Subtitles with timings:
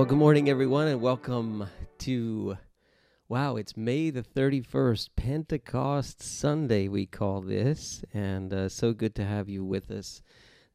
[0.00, 1.66] Well, good morning, everyone, and welcome
[1.98, 2.56] to,
[3.28, 8.02] wow, it's May the 31st, Pentecost Sunday, we call this.
[8.14, 10.22] And uh, so good to have you with us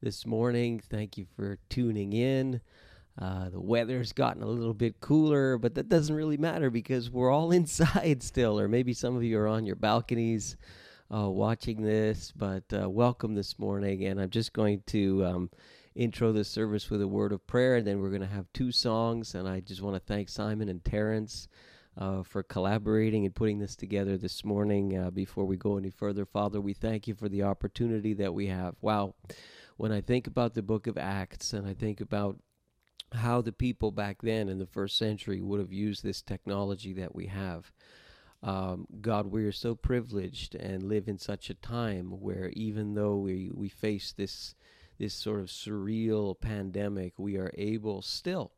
[0.00, 0.78] this morning.
[0.78, 2.60] Thank you for tuning in.
[3.20, 7.32] Uh, the weather's gotten a little bit cooler, but that doesn't really matter because we're
[7.32, 10.56] all inside still, or maybe some of you are on your balconies
[11.12, 12.30] uh, watching this.
[12.30, 15.24] But uh, welcome this morning, and I'm just going to.
[15.24, 15.50] Um,
[15.96, 18.70] intro the service with a word of prayer, and then we're going to have two
[18.70, 19.34] songs.
[19.34, 21.48] And I just want to thank Simon and Terrence
[21.98, 24.96] uh, for collaborating and putting this together this morning.
[24.96, 28.46] Uh, before we go any further, Father, we thank you for the opportunity that we
[28.46, 28.76] have.
[28.80, 29.14] Wow,
[29.76, 32.38] when I think about the book of Acts and I think about
[33.12, 37.14] how the people back then in the first century would have used this technology that
[37.14, 37.72] we have.
[38.42, 43.16] Um, God, we are so privileged and live in such a time where even though
[43.16, 44.54] we, we face this
[44.98, 48.52] this sort of surreal pandemic, we are able still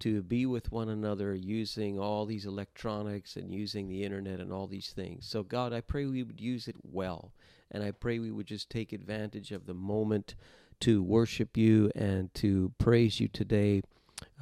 [0.00, 4.66] to be with one another using all these electronics and using the internet and all
[4.66, 5.26] these things.
[5.26, 7.32] So, God, I pray we would use it well.
[7.70, 10.34] And I pray we would just take advantage of the moment
[10.80, 13.82] to worship you and to praise you today.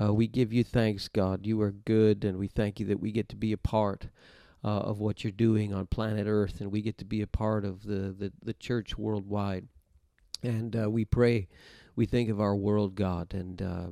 [0.01, 1.47] Uh, we give you thanks, God.
[1.47, 4.09] You are good, and we thank you that we get to be a part
[4.65, 7.65] uh, of what you're doing on planet Earth, and we get to be a part
[7.65, 9.67] of the, the, the church worldwide.
[10.43, 11.49] And uh, we pray,
[11.95, 13.87] we think of our world, God, and uh,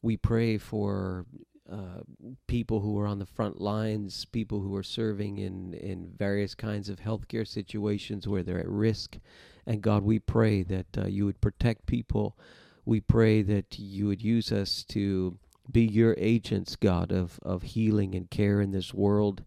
[0.00, 1.26] we pray for
[1.70, 2.00] uh,
[2.46, 6.88] people who are on the front lines, people who are serving in, in various kinds
[6.88, 9.18] of healthcare situations where they're at risk.
[9.66, 12.36] And God, we pray that uh, you would protect people.
[12.84, 15.38] We pray that you would use us to
[15.70, 19.44] be your agents, God, of, of healing and care in this world.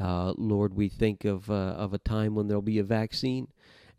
[0.00, 3.48] Uh, Lord, we think of, uh, of a time when there'll be a vaccine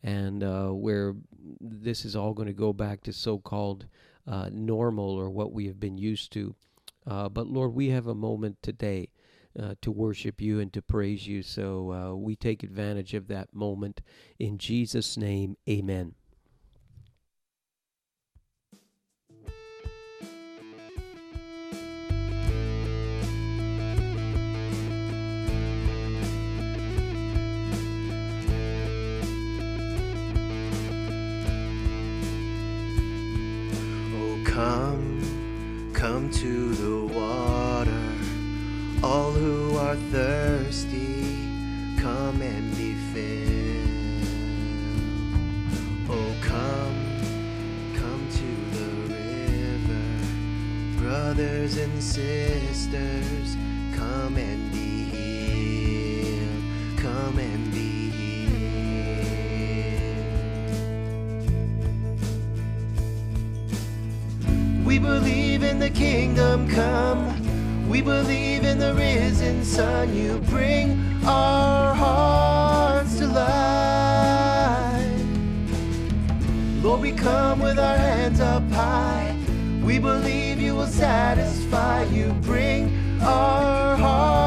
[0.04, 1.16] and uh, where
[1.60, 3.86] this is all going to go back to so called
[4.28, 6.56] uh, normal or what we have been used to.
[7.06, 9.10] Uh, but Lord, we have a moment today
[9.58, 11.42] uh, to worship you and to praise you.
[11.42, 14.02] So uh, we take advantage of that moment.
[14.38, 16.16] In Jesus' name, amen.
[36.08, 38.08] Come, to the water,
[39.04, 41.36] all who are thirsty,
[42.00, 44.30] come and be filled.
[46.10, 46.96] Oh, come,
[47.94, 50.08] come to the river,
[51.02, 53.58] brothers and sisters,
[53.94, 56.64] come and be healed,
[56.96, 57.87] come and be
[65.08, 67.22] believe in the kingdom come.
[67.90, 70.14] We believe in the risen Son.
[70.14, 70.88] You bring
[71.26, 73.48] our hearts to life.
[76.84, 79.34] Lord, we come with our hands up high.
[79.82, 82.04] We believe you will satisfy.
[82.04, 82.82] You bring
[83.22, 84.47] our hearts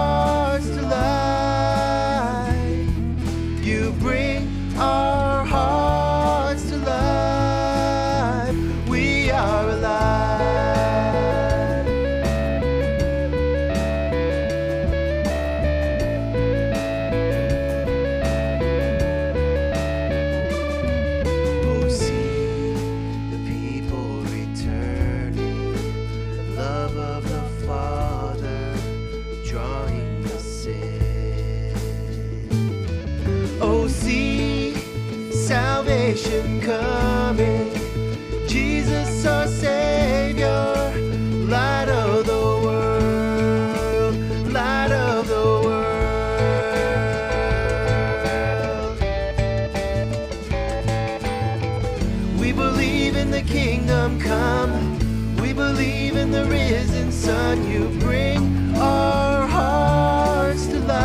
[56.30, 61.00] the risen Son, You bring our hearts to life.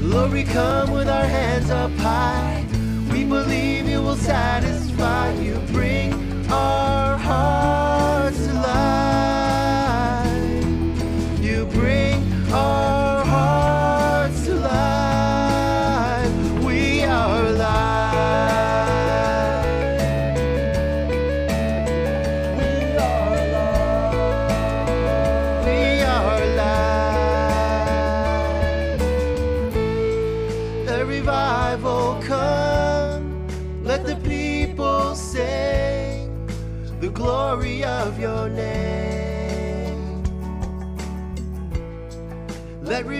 [0.00, 2.64] Lord, we come with our hands up high.
[3.10, 5.32] We believe you will satisfy.
[5.34, 6.12] You bring
[6.50, 8.03] our hearts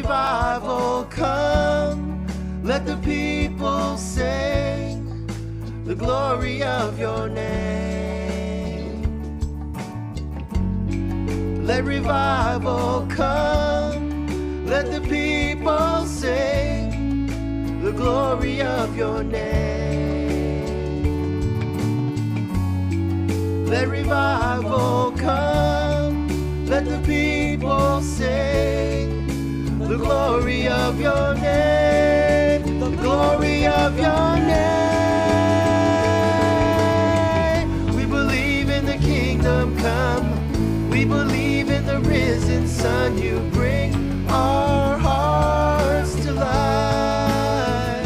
[0.05, 2.27] revival come.
[2.62, 5.27] Let the people sing
[5.87, 9.01] the glory of your name.
[11.65, 14.67] Let revival come.
[14.67, 19.55] Let the people sing the glory of your name.
[23.65, 26.29] Let revival come.
[26.67, 28.94] Let the people sing
[29.96, 34.64] the glory of your name, the glory of your name.
[37.94, 43.17] We believe in the kingdom come, we believe in the risen Son.
[43.19, 43.94] You bring
[44.29, 48.05] our hearts to life.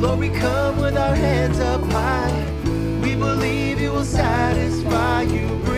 [0.00, 2.46] Lord, we come with our hands up high.
[3.02, 5.75] We believe you will satisfy you.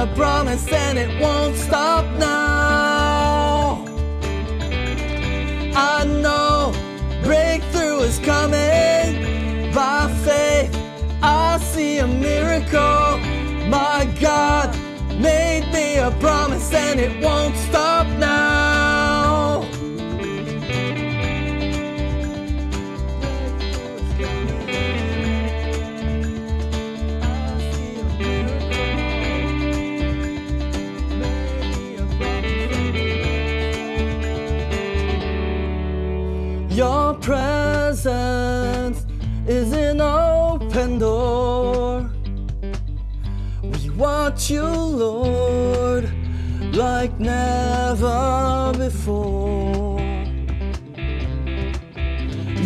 [0.00, 2.09] a promise and it won't stop.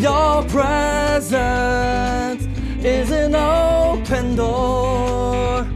[0.04, 2.44] Your presence
[2.84, 5.66] is an open door.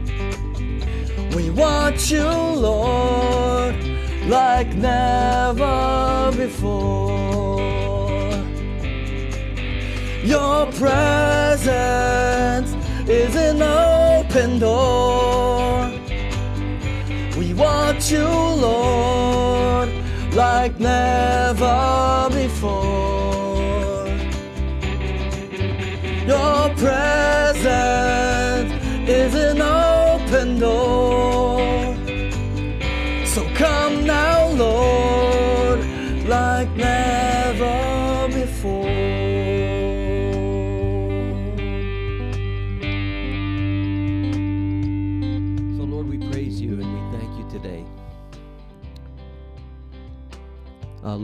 [1.35, 2.29] We want you,
[2.67, 3.75] Lord,
[4.27, 7.09] like never before.
[10.23, 12.75] Your presence
[13.09, 15.91] is an open door.
[17.37, 18.27] We want you,
[20.59, 23.08] like never before.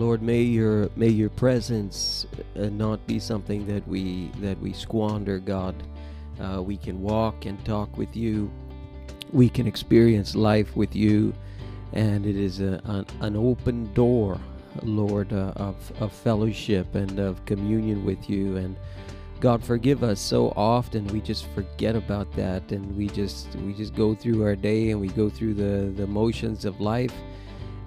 [0.05, 5.39] Lord, may your may your presence uh, not be something that we that we squander.
[5.39, 5.73] God,
[6.39, 8.51] uh, we can walk and talk with you.
[9.33, 11.33] We can experience life with you,
[11.93, 14.39] and it is a, an, an open door,
[14.83, 18.57] Lord, uh, of of fellowship and of communion with you.
[18.57, 18.75] And
[19.39, 20.19] God, forgive us.
[20.19, 24.55] So often we just forget about that, and we just we just go through our
[24.55, 27.15] day and we go through the the motions of life,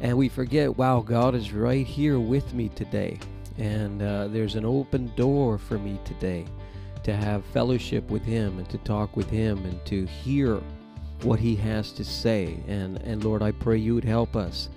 [0.00, 0.76] and we forget.
[0.76, 3.18] Wow, God is right here with me today,
[3.56, 6.46] and uh, there's an open door for me today
[7.02, 10.60] to have fellowship with Him and to talk with Him and to hear
[11.22, 12.58] what He has to say.
[12.66, 14.68] And and Lord, I pray you would help us.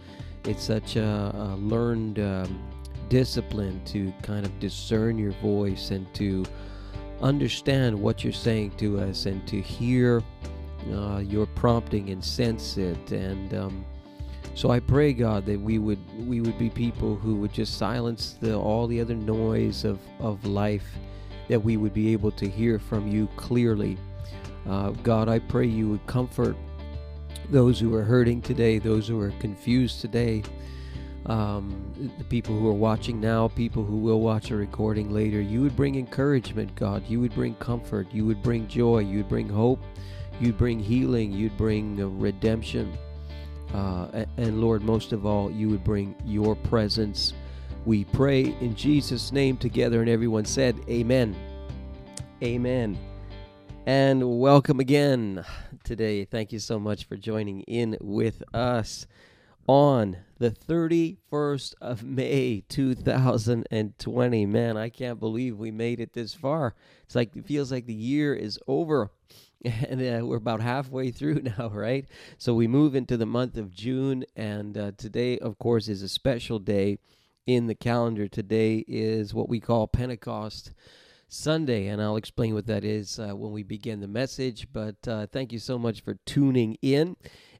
[0.46, 2.20] It's such a, a learned.
[2.20, 2.62] Um,
[3.12, 6.46] discipline to kind of discern your voice and to
[7.22, 10.24] understand what you're saying to us and to hear
[10.94, 13.86] uh, your prompting and sense it and um,
[14.54, 18.38] so I pray God that we would we would be people who would just silence
[18.40, 20.86] the all the other noise of, of life
[21.48, 23.98] that we would be able to hear from you clearly
[24.68, 26.56] uh, God I pray you would comfort
[27.50, 30.44] those who are hurting today those who are confused today
[31.28, 35.62] um, the people who are watching now, people who will watch a recording later, you
[35.62, 37.04] would bring encouragement, God.
[37.08, 38.08] You would bring comfort.
[38.12, 39.00] You would bring joy.
[39.00, 39.80] You would bring hope.
[40.40, 41.32] You'd bring healing.
[41.32, 42.98] You'd bring uh, redemption.
[43.74, 47.34] Uh, and, Lord, most of all, you would bring your presence.
[47.86, 51.36] We pray in Jesus' name together, and everyone said, Amen.
[52.44, 52.98] Amen.
[53.86, 55.44] And welcome again
[55.84, 56.26] today.
[56.26, 59.08] Thank you so much for joining in with us
[59.68, 64.46] on the 31st of May 2020.
[64.46, 66.76] Man, I can't believe we made it this far.
[67.04, 69.12] It's like it feels like the year is over.
[69.90, 72.06] And uh, we're about halfway through now, right?
[72.38, 76.10] So we move into the month of June, and uh, today, of course, is a
[76.10, 76.98] special day
[77.46, 78.28] in the calendar.
[78.28, 80.72] Today is what we call Pentecost
[81.28, 84.68] Sunday, and I'll explain what that is uh, when we begin the message.
[84.74, 87.16] But uh, thank you so much for tuning in.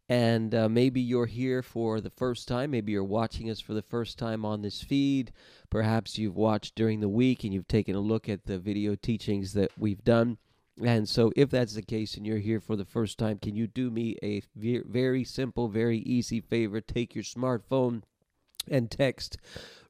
[0.10, 2.72] And uh, maybe you're here for the first time.
[2.72, 5.32] Maybe you're watching us for the first time on this feed.
[5.70, 9.54] Perhaps you've watched during the week and you've taken a look at the video teachings
[9.54, 10.38] that we've done.
[10.84, 13.68] And so, if that's the case and you're here for the first time, can you
[13.68, 16.82] do me a very simple, very easy favor?
[16.82, 18.02] Take your smartphone
[18.70, 19.38] and text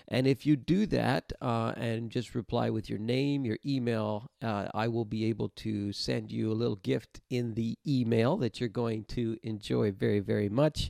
[0.07, 4.67] And if you do that uh, and just reply with your name your email uh,
[4.73, 8.69] i will be able to send you a little gift in the email that you're
[8.69, 10.89] going to enjoy very very much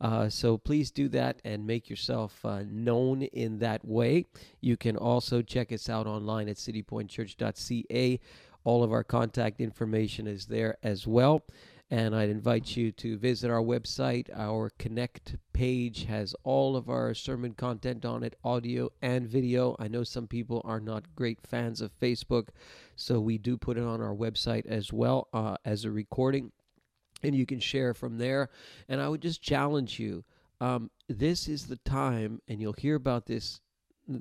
[0.00, 4.26] uh, so please do that and make yourself uh, known in that way.
[4.60, 8.20] You can also check us out online at citypointchurch.ca.
[8.64, 11.42] All of our contact information is there as well.
[11.92, 14.28] And I'd invite you to visit our website.
[14.32, 19.74] Our Connect page has all of our sermon content on it, audio and video.
[19.80, 22.50] I know some people are not great fans of Facebook,
[22.94, 26.52] so we do put it on our website as well uh, as a recording
[27.22, 28.50] and you can share from there.
[28.88, 30.24] And I would just challenge you.
[30.60, 33.60] Um, this is the time, and you'll hear about this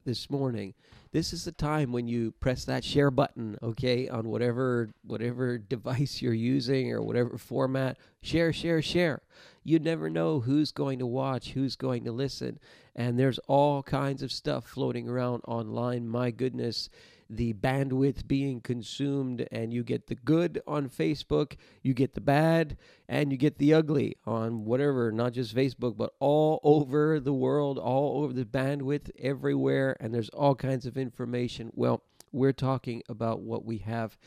[0.06, 0.74] this morning.
[1.12, 6.22] This is the time when you press that share button, okay, on whatever whatever device
[6.22, 7.98] you're using or whatever format.
[8.22, 9.22] Share, share, share.
[9.64, 12.60] You never know who's going to watch, who's going to listen,
[12.96, 16.08] and there's all kinds of stuff floating around online.
[16.08, 16.90] My goodness,
[17.30, 22.76] the bandwidth being consumed, and you get the good on Facebook, you get the bad,
[23.08, 27.78] and you get the ugly on whatever, not just Facebook, but all over the world,
[27.78, 31.72] all over the bandwidth, everywhere, and there's all kinds of information.
[31.76, 34.18] Well, we're talking about what we have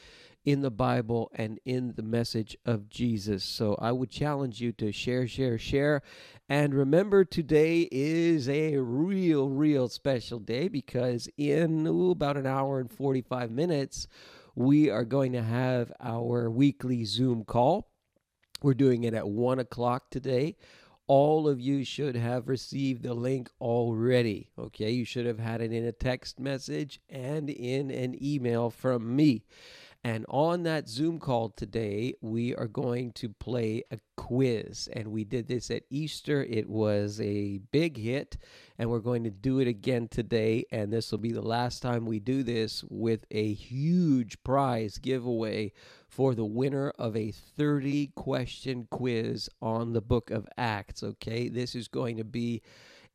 [0.44, 3.44] in the Bible and in the message of Jesus.
[3.44, 6.02] So I would challenge you to share, share, share.
[6.48, 12.80] And remember, today is a real, real special day because in ooh, about an hour
[12.80, 14.08] and 45 minutes,
[14.54, 17.88] we are going to have our weekly Zoom call.
[18.62, 20.56] We're doing it at one o'clock today
[21.08, 24.48] all of you should have received the link already.
[24.58, 29.14] Okay, you should have had it in a text message and in an email from
[29.14, 29.44] me.
[30.04, 34.88] And on that Zoom call today, we are going to play a quiz.
[34.92, 36.42] And we did this at Easter.
[36.42, 38.36] It was a big hit.
[38.78, 40.64] And we're going to do it again today.
[40.72, 45.72] And this will be the last time we do this with a huge prize giveaway
[46.08, 51.04] for the winner of a 30 question quiz on the book of Acts.
[51.04, 52.60] Okay, this is going to be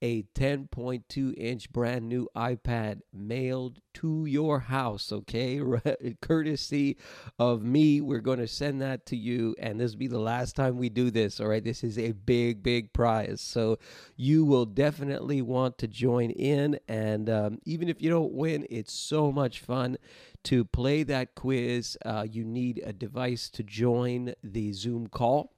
[0.02, 5.60] a 10.2 inch brand new iPad mailed to your house, okay?
[6.22, 6.98] Courtesy
[7.40, 10.56] of me, we're going to send that to you, and this will be the last
[10.56, 11.64] time we do this, all right?
[11.64, 13.42] This is a big, big prize.
[13.42, 13.80] So
[14.16, 18.94] you will definitely want to join in, and um, even if you don't win, it's
[18.94, 19.98] so much fun
[20.44, 21.98] to play that quiz.
[22.06, 25.54] Uh, you need a device to join the Zoom call.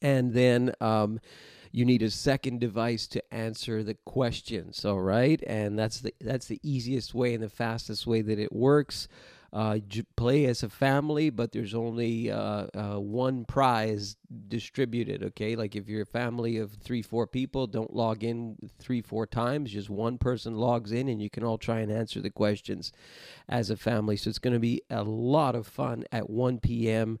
[0.00, 1.20] And then um,
[1.72, 6.46] you need a second device to answer the questions all right and that's the that's
[6.46, 9.08] the easiest way and the fastest way that it works
[9.52, 9.78] uh,
[10.16, 14.16] play as a family, but there's only uh, uh, one prize
[14.48, 15.22] distributed.
[15.22, 19.26] Okay, like if you're a family of three, four people, don't log in three, four
[19.26, 19.70] times.
[19.70, 22.92] Just one person logs in, and you can all try and answer the questions
[23.46, 24.16] as a family.
[24.16, 27.18] So it's going to be a lot of fun at 1 p.m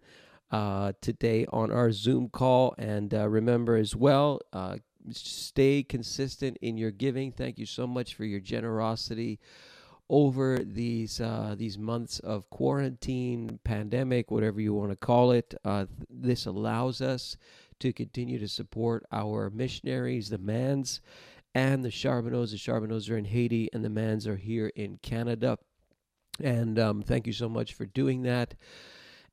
[0.52, 2.74] uh, today on our Zoom call.
[2.78, 4.76] And uh, remember as well, uh,
[5.10, 7.32] stay consistent in your giving.
[7.32, 9.40] Thank you so much for your generosity
[10.10, 15.54] over these uh, these months of quarantine, pandemic, whatever you want to call it.
[15.64, 17.36] Uh, this allows us
[17.80, 21.00] to continue to support our missionaries, the Mans,
[21.54, 22.50] and the Charbonneaus.
[22.50, 25.58] The Charbonneaus are in Haiti, and the Mans are here in Canada.
[26.40, 28.54] And um, thank you so much for doing that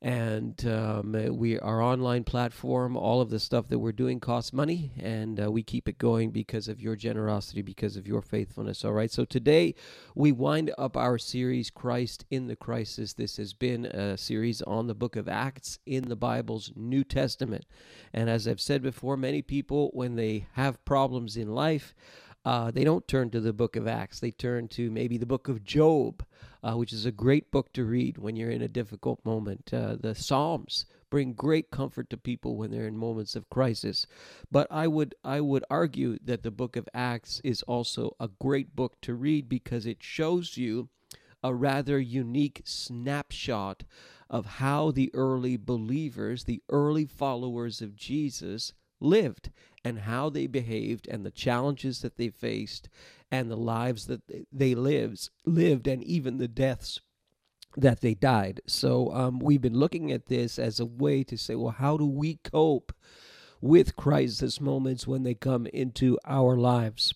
[0.02, 4.92] and um, we our online platform all of the stuff that we're doing costs money
[4.98, 8.92] and uh, we keep it going because of your generosity because of your faithfulness all
[8.92, 9.10] right?
[9.10, 9.74] So today
[10.14, 13.12] we wind up our series christ in the crisis.
[13.12, 17.66] This has been a series on the book of acts in the bible's new testament.
[18.14, 21.94] And as i've said before many people when they have problems in life
[22.44, 24.20] uh, they don't turn to the book of Acts.
[24.20, 26.24] They turn to maybe the book of Job,
[26.62, 29.70] uh, which is a great book to read when you're in a difficult moment.
[29.72, 34.06] Uh, the Psalms bring great comfort to people when they're in moments of crisis.
[34.50, 38.74] But I would I would argue that the book of Acts is also a great
[38.74, 40.88] book to read because it shows you
[41.42, 43.82] a rather unique snapshot
[44.28, 49.50] of how the early believers, the early followers of Jesus, lived
[49.84, 52.88] and how they behaved and the challenges that they faced
[53.30, 57.00] and the lives that they lives lived and even the deaths
[57.76, 58.60] that they died.
[58.66, 62.06] So um, we've been looking at this as a way to say, well, how do
[62.06, 62.92] we cope
[63.60, 67.14] with crisis moments when they come into our lives?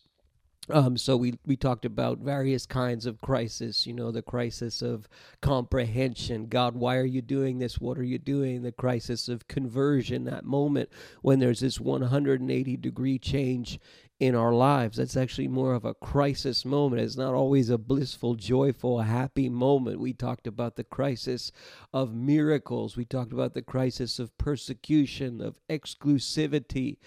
[0.70, 3.86] Um, so we we talked about various kinds of crisis.
[3.86, 5.08] You know, the crisis of
[5.42, 6.46] comprehension.
[6.46, 7.78] God, why are you doing this?
[7.78, 8.62] What are you doing?
[8.62, 10.24] The crisis of conversion.
[10.24, 10.88] That moment
[11.20, 13.78] when there's this 180 degree change
[14.20, 14.96] in our lives.
[14.96, 17.02] That's actually more of a crisis moment.
[17.02, 20.00] It's not always a blissful, joyful, happy moment.
[20.00, 21.50] We talked about the crisis
[21.92, 22.96] of miracles.
[22.96, 26.98] We talked about the crisis of persecution, of exclusivity,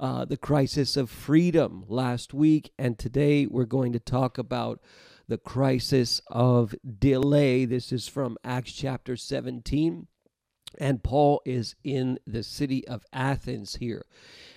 [0.00, 2.72] uh, the crisis of freedom last week.
[2.78, 4.80] And today we're going to talk about
[5.28, 7.64] the crisis of delay.
[7.64, 10.08] This is from Acts chapter 17.
[10.80, 14.06] And Paul is in the city of Athens here.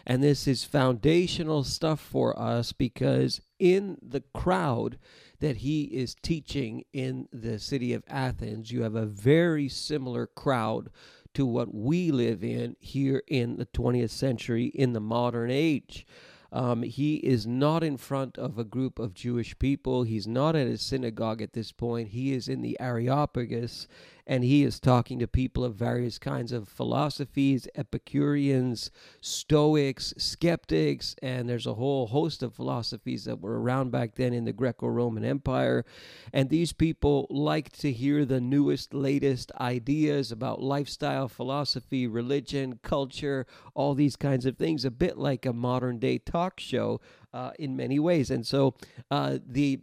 [0.06, 4.98] And this is foundational stuff for us because in the crowd
[5.40, 10.90] that he is teaching in the city of Athens, you have a very similar crowd
[11.34, 16.06] to what we live in here in the 20th century in the modern age.
[16.52, 20.04] Um, he is not in front of a group of Jewish people.
[20.04, 22.10] He's not at a synagogue at this point.
[22.10, 23.88] He is in the Areopagus
[24.30, 31.50] and he is talking to people of various kinds of philosophies Epicureans, Stoics, skeptics, and
[31.50, 35.26] there's a whole host of philosophies that were around back then in the Greco Roman
[35.26, 35.84] Empire.
[36.32, 43.48] And these people liked to hear the newest, latest ideas about lifestyle, philosophy, religion, culture,
[43.74, 47.02] all these kinds of things, a bit like a modern day talk show
[47.34, 48.30] uh, in many ways.
[48.30, 48.76] And so
[49.10, 49.80] uh, the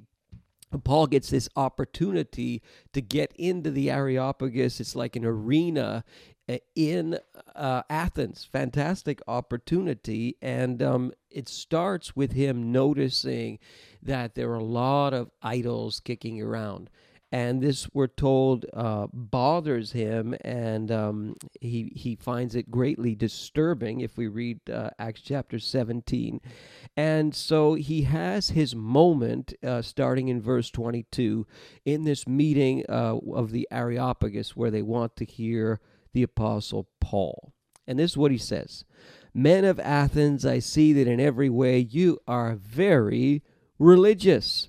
[0.84, 4.80] Paul gets this opportunity to get into the Areopagus.
[4.80, 6.04] It's like an arena
[6.48, 7.18] uh, in
[7.54, 8.48] uh, Athens.
[8.52, 10.36] Fantastic opportunity.
[10.42, 13.58] And um, it starts with him noticing
[14.02, 16.90] that there are a lot of idols kicking around
[17.32, 24.00] and this we're told uh, bothers him, and um, he he finds it greatly disturbing.
[24.00, 26.40] If we read uh, Acts chapter seventeen,
[26.96, 31.46] and so he has his moment uh, starting in verse twenty two
[31.84, 35.80] in this meeting uh, of the Areopagus, where they want to hear
[36.12, 37.52] the apostle Paul,
[37.86, 38.84] and this is what he says:
[39.34, 43.42] "Men of Athens, I see that in every way you are very
[43.80, 44.68] religious."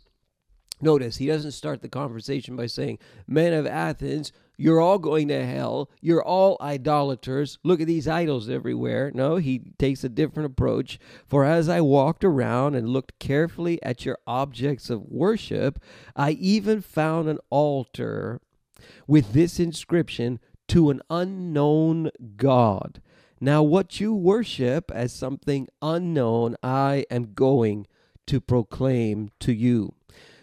[0.80, 5.46] Notice he doesn't start the conversation by saying, Men of Athens, you're all going to
[5.46, 5.90] hell.
[6.02, 7.60] You're all idolaters.
[7.64, 9.12] Look at these idols everywhere.
[9.14, 11.00] No, he takes a different approach.
[11.28, 15.80] For as I walked around and looked carefully at your objects of worship,
[16.16, 18.42] I even found an altar
[19.06, 23.02] with this inscription to an unknown God.
[23.40, 27.86] Now, what you worship as something unknown, I am going
[28.26, 29.94] to proclaim to you.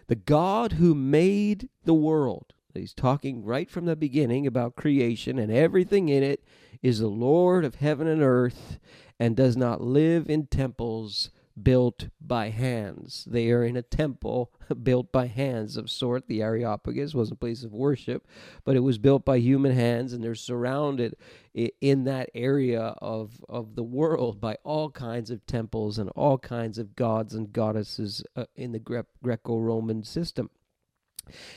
[0.07, 5.51] The God who made the world, he's talking right from the beginning about creation and
[5.51, 6.45] everything in it,
[6.83, 8.79] is the Lord of heaven and earth
[9.19, 13.25] and does not live in temples built by hands.
[13.31, 16.27] They are in a temple built by hands of sort.
[16.27, 18.27] The Areopagus was a place of worship,
[18.65, 21.15] but it was built by human hands, and they're surrounded
[21.55, 26.79] in that area of, of the world by all kinds of temples and all kinds
[26.79, 30.51] of gods and goddesses uh, in the Gre- Greco Roman system.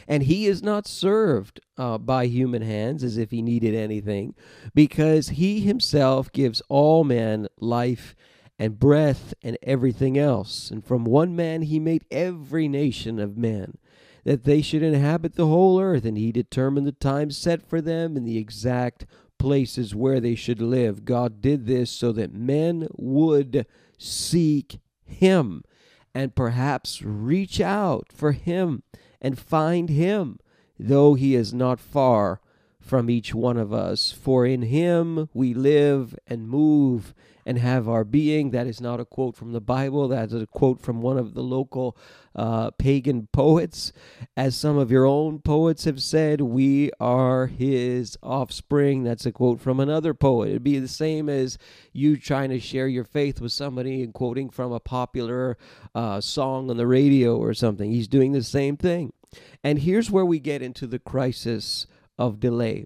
[0.08, 4.36] And he is not served uh, by human hands as if he needed anything,
[4.74, 8.16] because he himself gives all men life
[8.60, 10.72] and breath and everything else.
[10.72, 13.78] And from one man he made every nation of men,
[14.24, 18.16] that they should inhabit the whole earth, and he determined the time set for them
[18.16, 19.06] and the exact
[19.38, 21.06] places where they should live.
[21.06, 23.66] God did this so that men would
[23.98, 25.64] seek him
[26.14, 28.84] and perhaps reach out for him
[29.22, 30.40] and find him,
[30.80, 32.42] though he is not far
[32.80, 34.12] from each one of us.
[34.12, 37.14] For in him we live and move
[37.48, 38.52] and have our being.
[38.52, 40.10] That is not a quote from the Bible.
[40.10, 41.98] That is a quote from one of the local
[42.36, 43.94] uh, pagan poets.
[44.36, 49.06] As some of your own poets have said, we are his offspring.
[49.06, 50.50] That's a quote from another poet.
[50.50, 51.58] It'd be the same as
[51.94, 55.58] you trying to share your faith with somebody and quoting from a popular
[55.96, 57.90] uh, song on the radio or something.
[57.90, 59.14] He's doing the same thing.
[59.64, 61.88] And here's where we get into the crisis
[62.20, 62.86] of delay.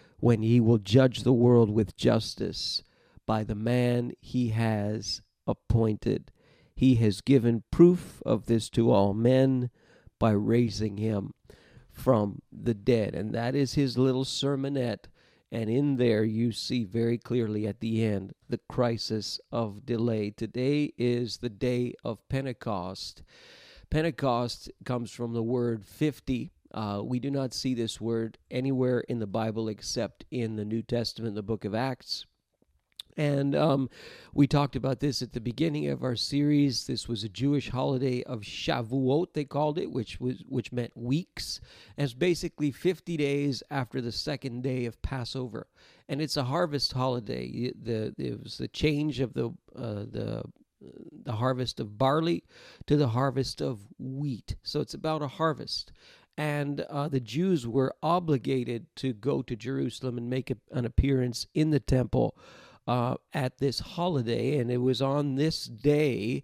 [0.21, 2.83] when he will judge the world with justice
[3.25, 6.31] by the man he has appointed.
[6.75, 9.71] He has given proof of this to all men
[10.19, 11.33] by raising him
[11.91, 13.15] from the dead.
[13.15, 15.05] And that is his little sermonette.
[15.51, 20.29] And in there, you see very clearly at the end the crisis of delay.
[20.29, 23.23] Today is the day of Pentecost.
[23.89, 29.19] Pentecost comes from the word 50 uh, we do not see this word anywhere in
[29.19, 32.25] the Bible except in the New Testament, the book of Acts.
[33.17, 33.89] And um,
[34.33, 36.87] we talked about this at the beginning of our series.
[36.87, 41.59] This was a Jewish holiday of Shavuot, they called it, which was which meant weeks.
[41.97, 45.67] And it's basically 50 days after the second day of Passover,
[46.07, 47.71] and it's a harvest holiday.
[47.71, 50.43] The, it was the change of the uh, the
[51.25, 52.43] the harvest of barley
[52.87, 54.55] to the harvest of wheat.
[54.63, 55.91] So it's about a harvest
[56.37, 61.47] and uh, the Jews were obligated to go to Jerusalem and make a, an appearance
[61.53, 62.37] in the temple
[62.87, 64.57] uh, at this holiday.
[64.57, 66.43] And it was on this day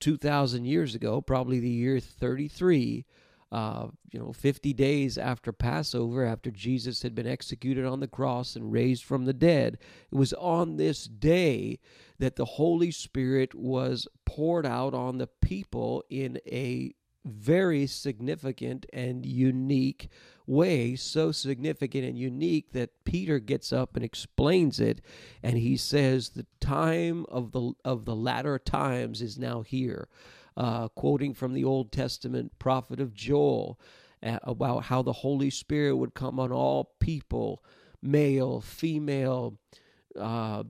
[0.00, 3.04] 2,000 years ago, probably the year 33,
[3.52, 8.54] uh, you know, 50 days after Passover, after Jesus had been executed on the cross
[8.54, 9.78] and raised from the dead,
[10.10, 11.80] it was on this day
[12.18, 19.24] that the Holy Spirit was poured out on the people in a very significant and
[19.26, 20.08] unique
[20.46, 25.00] way, so significant and unique that Peter gets up and explains it
[25.42, 30.08] and he says the time of the of the latter times is now here.
[30.56, 33.78] Uh, quoting from the Old Testament prophet of Joel
[34.22, 37.62] uh, about how the Holy Spirit would come on all people,
[38.02, 39.58] male, female,
[40.18, 40.64] uh,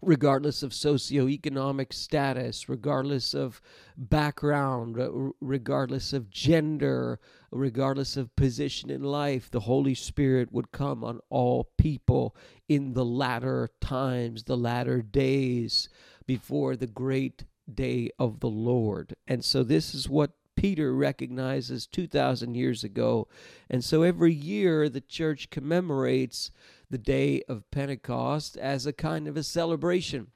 [0.00, 3.60] regardless of socioeconomic status, regardless of
[3.96, 7.18] background, uh, regardless of gender,
[7.50, 12.36] regardless of position in life, the Holy Spirit would come on all people
[12.68, 15.88] in the latter times, the latter days
[16.26, 19.14] before the great day of the Lord.
[19.26, 23.28] And so this is what Peter recognizes 2,000 years ago.
[23.70, 26.50] And so every year the church commemorates
[26.90, 30.28] the day of Pentecost as a kind of a celebration.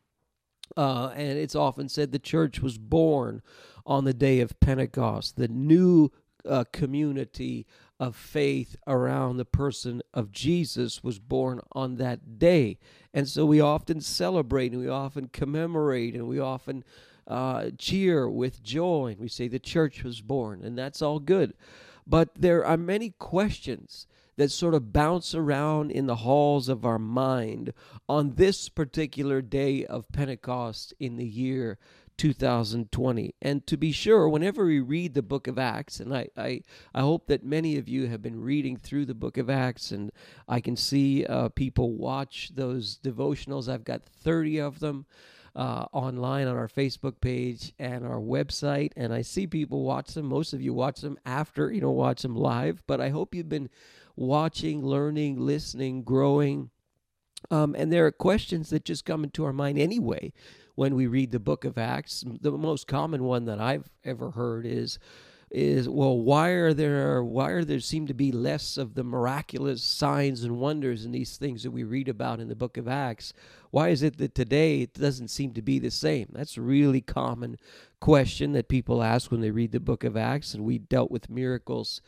[0.76, 3.42] Uh, and it's often said the church was born
[3.84, 6.10] on the day of Pentecost, the new
[6.48, 7.66] uh, community
[8.00, 12.78] of faith around the person of Jesus was born on that day.
[13.14, 16.84] And so we often celebrate and we often commemorate and we often
[17.26, 21.54] uh, cheer with joy and we say the church was born, and that's all good.
[22.06, 26.98] But there are many questions that sort of bounce around in the halls of our
[26.98, 27.72] mind
[28.08, 31.78] on this particular day of Pentecost in the year
[32.22, 33.34] 2020.
[33.42, 36.60] And to be sure, whenever we read the book of Acts, and I, I,
[36.94, 40.10] I hope that many of you have been reading through the book of Acts, and
[40.48, 43.68] I can see uh, people watch those devotionals.
[43.68, 45.06] I've got 30 of them.
[45.54, 50.24] Uh, online on our Facebook page and our website, and I see people watch them.
[50.24, 53.50] Most of you watch them after you know watch them live, but I hope you've
[53.50, 53.68] been
[54.16, 56.70] watching, learning, listening, growing.
[57.50, 60.32] Um, and there are questions that just come into our mind anyway
[60.74, 62.24] when we read the book of Acts.
[62.40, 64.98] The most common one that I've ever heard is
[65.52, 69.82] is well why are there why are there seem to be less of the miraculous
[69.82, 73.34] signs and wonders and these things that we read about in the book of acts
[73.70, 77.02] why is it that today it doesn't seem to be the same that's a really
[77.02, 77.58] common
[78.00, 81.28] question that people ask when they read the book of acts and we dealt with
[81.28, 82.00] miracles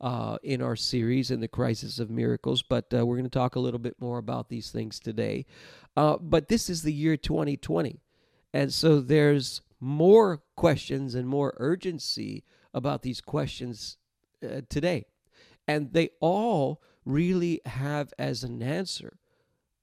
[0.00, 3.54] uh, in our series in the crisis of miracles, but uh, we're going to talk
[3.54, 5.44] a little bit more about these things today.
[5.96, 8.00] Uh, but this is the year 2020,
[8.54, 13.98] and so there's more questions and more urgency about these questions
[14.42, 15.04] uh, today,
[15.68, 19.18] and they all really have as an answer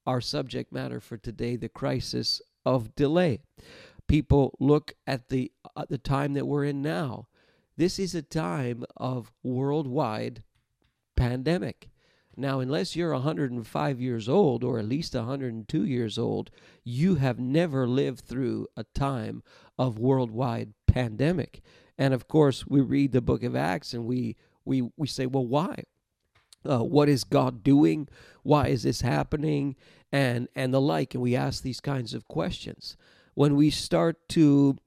[0.06, 3.42] our subject matter for today: the crisis of delay.
[4.08, 7.28] People look at the at uh, the time that we're in now
[7.78, 10.44] this is a time of worldwide
[11.16, 11.90] pandemic.
[12.36, 16.52] Now, unless you're 105 years old or at least 102 years old,
[16.84, 19.42] you have never lived through a time
[19.78, 21.62] of worldwide pandemic.
[21.98, 24.36] And of course, we read the book of Acts and we
[24.66, 25.84] we we say, well, why?
[26.68, 28.08] Uh, what is God doing?
[28.44, 29.76] Why is this happening?
[30.12, 31.16] And and the like.
[31.16, 32.98] And we ask these kinds of questions.
[33.34, 34.78] When we start to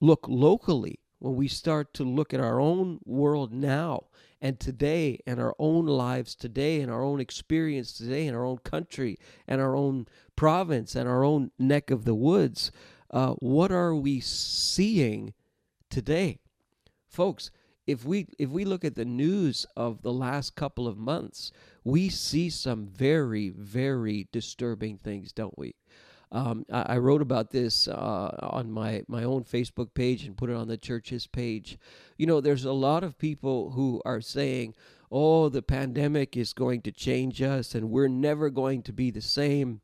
[0.00, 4.06] look locally when we start to look at our own world now
[4.40, 8.58] and today and our own lives today and our own experience today in our own
[8.58, 12.72] country and our own province and our own neck of the woods,
[13.10, 15.34] uh, what are we seeing
[15.90, 16.40] today?
[17.06, 17.50] Folks,
[17.86, 21.50] if we if we look at the news of the last couple of months,
[21.84, 25.74] we see some very very disturbing things, don't we?
[26.32, 30.48] Um, I, I, wrote about this uh, on my, my own Facebook page and put
[30.48, 31.76] it on the church's page.
[32.18, 34.74] You know, there's a lot of people who are saying,
[35.10, 39.20] oh, the pandemic is going to change us and we're never going to be the
[39.20, 39.80] same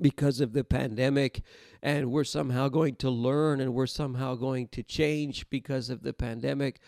[0.00, 1.42] because of the pandemic
[1.82, 6.12] and we're somehow going to learn and we're somehow going to change because of the
[6.12, 6.80] pandemic.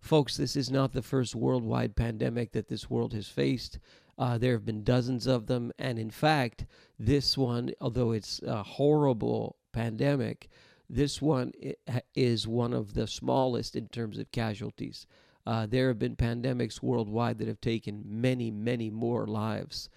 [0.00, 3.78] Folks, this is not the first worldwide pandemic that this world has faced.
[4.18, 5.72] Uh, there have been dozens of them.
[5.78, 6.66] And in fact,
[6.98, 10.48] this one, although it's a horrible pandemic,
[10.88, 11.52] this one
[12.14, 15.06] is one of the smallest in terms of casualties.
[15.46, 19.88] Uh, there have been pandemics worldwide that have taken many, many more lives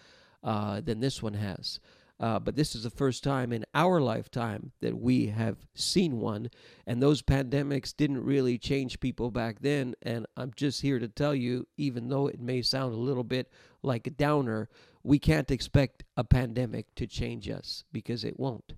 [0.44, 1.80] uh, than this one has.
[2.20, 6.50] Uh, but this is the first time in our lifetime that we have seen one.
[6.88, 9.94] And those pandemics didn't really change people back then.
[10.02, 13.52] And I'm just here to tell you, even though it may sound a little bit
[13.84, 14.68] like a downer,
[15.04, 18.74] we can't expect a pandemic to change us because it won't.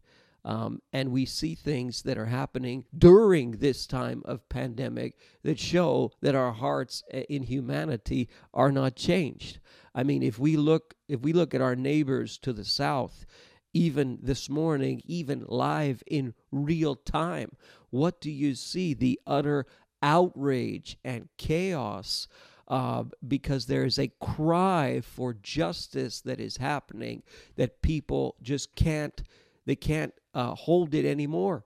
[0.46, 6.12] Um, and we see things that are happening during this time of pandemic that show
[6.22, 9.60] that our hearts uh, in humanity are not changed.
[9.94, 13.26] I mean, if we look if we look at our neighbors to the south,
[13.74, 17.52] even this morning, even live in real time,
[17.90, 18.94] what do you see?
[18.94, 19.66] The utter
[20.02, 22.28] outrage and chaos
[22.68, 27.24] uh, because there is a cry for justice that is happening
[27.56, 29.24] that people just can't
[29.66, 31.64] they can't uh, hold it anymore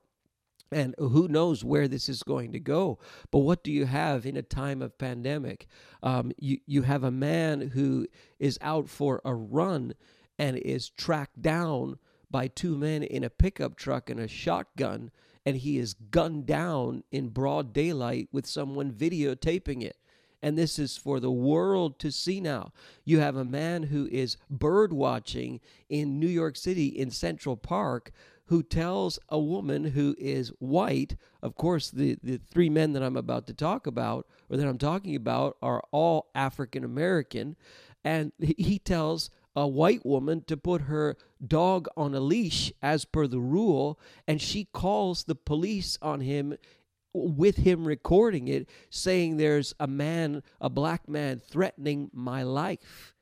[0.73, 2.99] and who knows where this is going to go.
[3.31, 5.67] But what do you have in a time of pandemic?
[6.01, 8.07] Um, you, you have a man who
[8.39, 9.93] is out for a run
[10.37, 15.11] and is tracked down by two men in a pickup truck and a shotgun
[15.45, 19.97] and he is gunned down in broad daylight with someone videotaping it.
[20.41, 22.73] And this is for the world to see now.
[23.05, 28.11] You have a man who is bird watching in New York City in Central Park
[28.53, 33.17] who tells a woman who is white, of course, the, the three men that I'm
[33.17, 37.55] about to talk about, or that I'm talking about, are all African American.
[38.03, 43.25] And he tells a white woman to put her dog on a leash as per
[43.25, 46.55] the rule, and she calls the police on him
[47.11, 53.15] with him recording it, saying there's a man, a black man, threatening my life.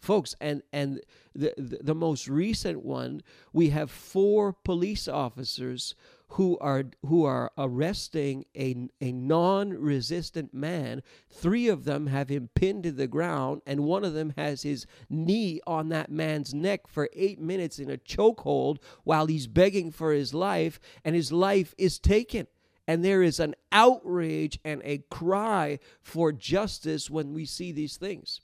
[0.00, 1.00] Folks, and, and
[1.34, 5.94] the, the, the most recent one, we have four police officers
[6.34, 11.02] who are who are arresting a, a non-resistant man.
[11.28, 14.86] Three of them have him pinned to the ground, and one of them has his
[15.08, 20.12] knee on that man's neck for eight minutes in a chokehold while he's begging for
[20.12, 22.46] his life, and his life is taken
[22.90, 28.40] and there is an outrage and a cry for justice when we see these things.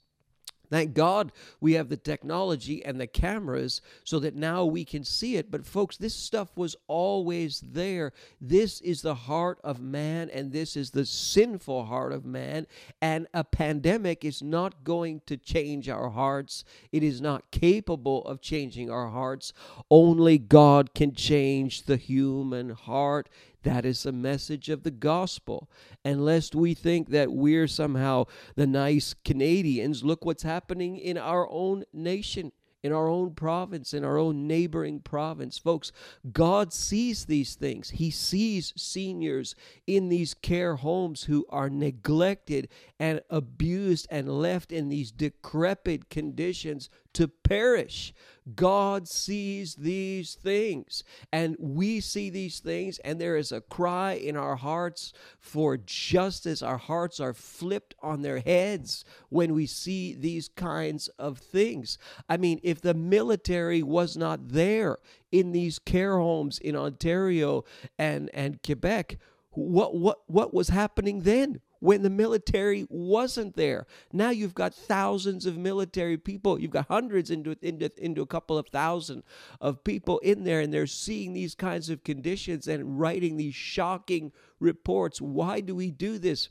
[0.71, 5.37] Thank God we have the technology and the cameras so that now we can see
[5.37, 5.51] it.
[5.51, 8.13] But, folks, this stuff was always there.
[8.41, 12.67] This is the heart of man, and this is the sinful heart of man.
[13.01, 18.41] And a pandemic is not going to change our hearts, it is not capable of
[18.41, 19.53] changing our hearts.
[19.91, 23.29] Only God can change the human heart.
[23.67, 25.69] That is the message of the gospel.
[26.05, 31.49] And lest we think that we're somehow the nice Canadians, look what's happening in our
[31.51, 32.53] own nation
[32.87, 35.59] in our own province, in our own neighboring province.
[35.59, 35.91] Folks,
[36.33, 37.91] God sees these things.
[37.91, 39.57] He sees seniors
[39.89, 42.69] in these care homes who are neglected
[43.01, 48.15] and abused and left in these decrepit conditions to perish.
[48.55, 54.37] God sees these things, and we see these things, and there is a cry in
[54.37, 56.63] our hearts for justice.
[56.63, 61.99] Our hearts are flipped on their heads when we see these kinds of things.
[62.29, 64.99] I mean, if the military was not there
[65.33, 67.65] in these care homes in Ontario
[67.99, 69.19] and, and Quebec,
[69.57, 71.61] what what what was happening then?
[71.87, 73.87] When the military wasn't there.
[74.13, 76.59] Now you've got thousands of military people.
[76.61, 79.23] You've got hundreds into, into, into a couple of thousand
[79.61, 84.33] of people in there, and they're seeing these kinds of conditions and writing these shocking
[84.59, 85.21] reports.
[85.21, 86.49] Why do we do this?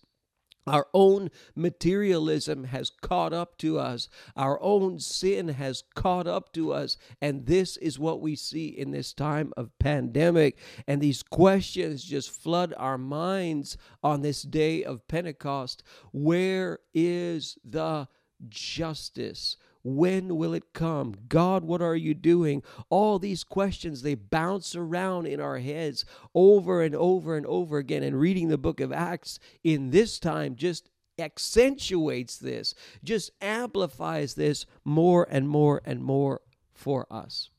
[0.67, 4.09] Our own materialism has caught up to us.
[4.35, 6.97] Our own sin has caught up to us.
[7.21, 10.57] And this is what we see in this time of pandemic.
[10.87, 15.83] And these questions just flood our minds on this day of Pentecost.
[16.11, 18.07] Where is the
[18.49, 19.57] justice?
[19.87, 21.13] When will it come?
[21.27, 22.63] God, what are you doing?
[22.89, 28.01] All these questions, they bounce around in our heads over and over and over again.
[28.01, 34.65] And reading the book of Acts in this time just accentuates this, just amplifies this
[34.83, 36.41] more and more and more
[36.73, 37.51] for us.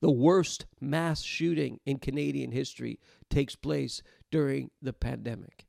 [0.00, 2.98] The worst mass shooting in Canadian history
[3.30, 5.66] takes place during the pandemic.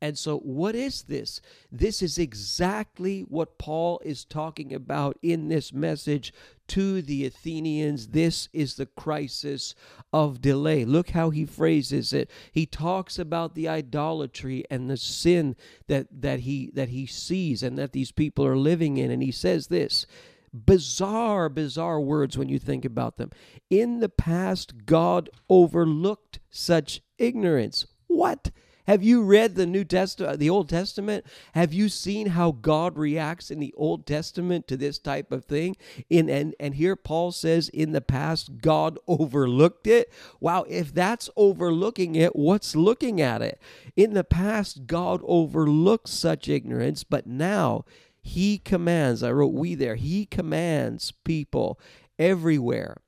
[0.00, 1.40] And so, what is this?
[1.72, 6.32] This is exactly what Paul is talking about in this message
[6.68, 8.08] to the Athenians.
[8.08, 9.74] This is the crisis
[10.12, 10.84] of delay.
[10.84, 12.30] Look how he phrases it.
[12.52, 15.56] He talks about the idolatry and the sin
[15.88, 19.10] that, that, he, that he sees and that these people are living in.
[19.10, 20.06] And he says this
[20.52, 23.30] bizarre, bizarre words when you think about them.
[23.68, 27.86] In the past, God overlooked such ignorance.
[28.06, 28.50] What?
[28.88, 31.26] Have you read the New Testament, the Old Testament?
[31.52, 35.76] Have you seen how God reacts in the Old Testament to this type of thing?
[36.08, 40.10] In and and here Paul says in the past God overlooked it.
[40.40, 43.60] Wow, if that's overlooking it, what's looking at it?
[43.94, 47.84] In the past God overlooked such ignorance, but now
[48.22, 51.78] he commands, I wrote we there, he commands people
[52.18, 53.02] everywhere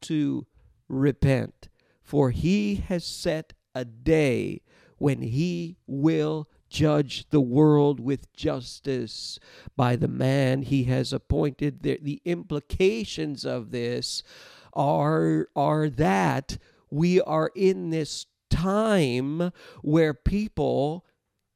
[0.00, 0.46] to
[0.88, 1.68] repent,
[2.02, 4.62] for he has set a day
[4.98, 9.38] when he will judge the world with justice
[9.76, 11.82] by the man he has appointed.
[11.82, 14.22] The, the implications of this
[14.74, 16.58] are, are that
[16.90, 21.04] we are in this time where people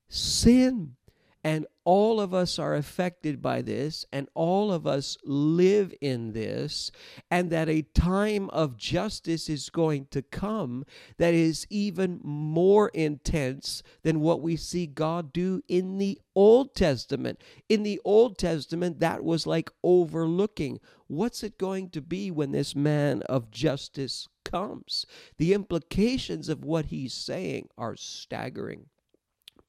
[0.08, 0.96] sin
[1.44, 6.90] and all of us are affected by this, and all of us live in this,
[7.30, 10.84] and that a time of justice is going to come
[11.18, 17.40] that is even more intense than what we see God do in the Old Testament.
[17.68, 20.80] In the Old Testament, that was like overlooking.
[21.08, 25.04] What's it going to be when this man of justice comes?
[25.38, 28.86] The implications of what he's saying are staggering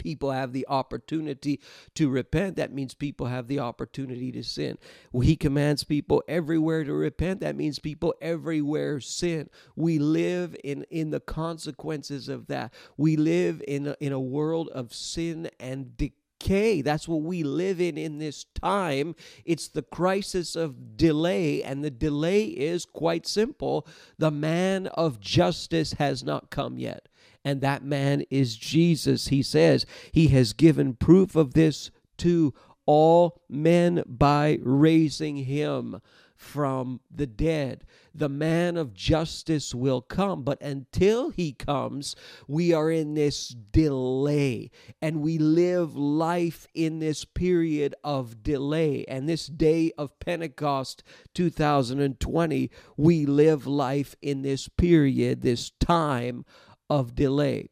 [0.04, 1.62] people have the opportunity
[1.96, 4.78] to repent, that means people have the opportunity to sin.
[5.22, 9.50] He commands people everywhere to repent, that means people everywhere sin.
[9.76, 12.74] We live in, in the consequences of that.
[12.98, 16.82] We live in a, in a world of sin and decay.
[16.82, 19.16] That's what we live in in this time.
[19.46, 23.88] It's the crisis of delay, and the delay is quite simple.
[24.18, 27.08] The man of justice has not come yet
[27.46, 29.28] and that man is Jesus.
[29.28, 32.54] He says he has given proof of this to
[32.86, 36.02] all men by raising him
[36.36, 37.86] from the dead.
[38.14, 42.16] The man of justice will come, but until he comes,
[42.48, 44.70] we are in this delay
[45.02, 49.06] and we live life in this period of delay.
[49.08, 51.02] And this day of Pentecost
[51.34, 56.46] 2020, we live life in this period, this time
[56.94, 57.68] of delay.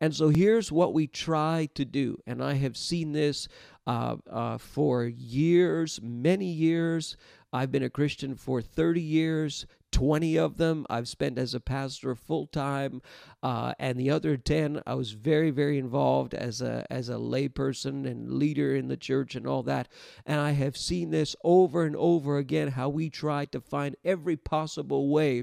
[0.00, 2.18] And so here's what we try to do.
[2.24, 3.48] And I have seen this
[3.84, 7.16] uh, uh, for years, many years.
[7.52, 9.66] I've been a Christian for 30 years.
[9.90, 13.02] 20 of them I've spent as a pastor full time,
[13.42, 18.06] uh, and the other 10 I was very, very involved as a as a layperson
[18.06, 19.88] and leader in the church and all that.
[20.24, 24.36] And I have seen this over and over again how we try to find every
[24.36, 25.42] possible way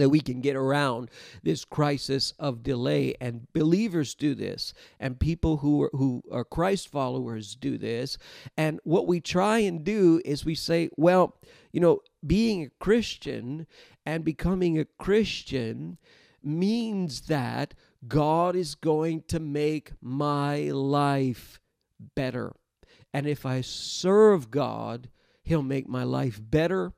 [0.00, 1.10] that we can get around
[1.42, 3.14] this crisis of delay.
[3.20, 8.18] And believers do this and people who are who are Christ followers do this.
[8.56, 11.36] And what we try and do is we say well
[11.72, 13.66] you know being a Christian
[14.06, 15.98] and becoming a Christian
[16.42, 17.74] means that
[18.06, 21.60] God is going to make my life
[22.14, 22.54] better.
[23.12, 25.08] And if I serve God
[25.48, 26.92] he'll make my life better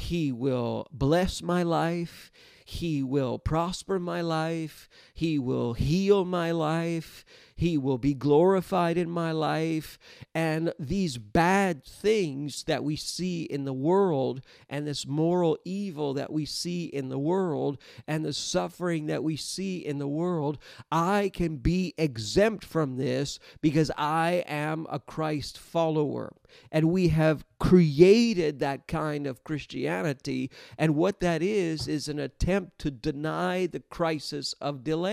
[0.00, 2.32] he will bless my life.
[2.64, 4.88] He will prosper my life.
[5.20, 7.26] He will heal my life.
[7.54, 9.98] He will be glorified in my life.
[10.34, 14.40] And these bad things that we see in the world,
[14.70, 19.36] and this moral evil that we see in the world, and the suffering that we
[19.36, 20.56] see in the world,
[20.90, 26.32] I can be exempt from this because I am a Christ follower.
[26.72, 30.50] And we have created that kind of Christianity.
[30.78, 35.09] And what that is, is an attempt to deny the crisis of delay.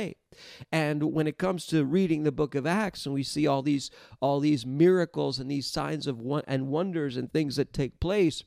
[0.71, 3.89] And when it comes to reading the book of Acts and we see all these
[4.21, 8.43] all these miracles and these signs of one, and wonders and things that take place,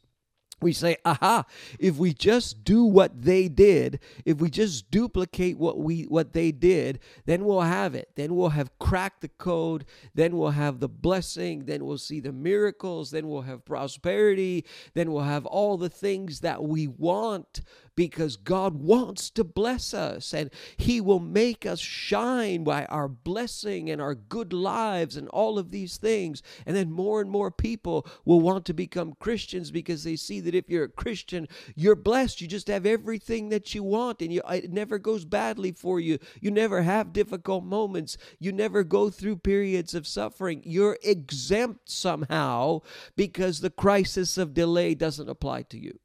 [0.62, 1.44] we say, aha,
[1.78, 6.52] if we just do what they did, if we just duplicate what we what they
[6.52, 8.10] did, then we'll have it.
[8.14, 9.84] Then we'll have cracked the code,
[10.14, 15.12] then we'll have the blessing, then we'll see the miracles, then we'll have prosperity, then
[15.12, 17.62] we'll have all the things that we want
[17.96, 23.90] because God wants to bless us and He will make us shine by our blessing
[23.90, 26.42] and our good lives and all of these things.
[26.66, 30.54] And then more and more people will want to become Christians because they see that
[30.54, 32.40] if you're a Christian, you're blessed.
[32.40, 36.18] You just have everything that you want and you, it never goes badly for you.
[36.40, 38.16] You never have difficult moments.
[38.38, 40.62] You never go through periods of suffering.
[40.64, 42.80] You're exempt somehow
[43.16, 45.98] because the crisis of delay doesn't apply to you.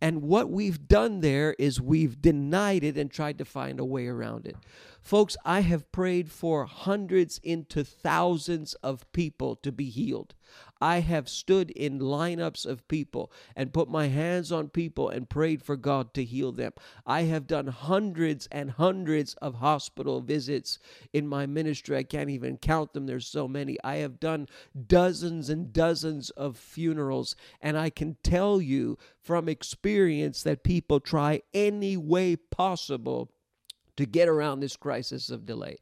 [0.00, 4.06] And what we've done there is we've denied it and tried to find a way
[4.06, 4.56] around it.
[5.00, 10.34] Folks, I have prayed for hundreds into thousands of people to be healed.
[10.80, 15.62] I have stood in lineups of people and put my hands on people and prayed
[15.62, 16.72] for God to heal them.
[17.06, 20.78] I have done hundreds and hundreds of hospital visits
[21.12, 21.96] in my ministry.
[21.96, 23.76] I can't even count them, there's so many.
[23.82, 24.48] I have done
[24.86, 31.42] dozens and dozens of funerals, and I can tell you from experience that people try
[31.52, 33.30] any way possible
[33.98, 35.76] to get around this crisis of delay.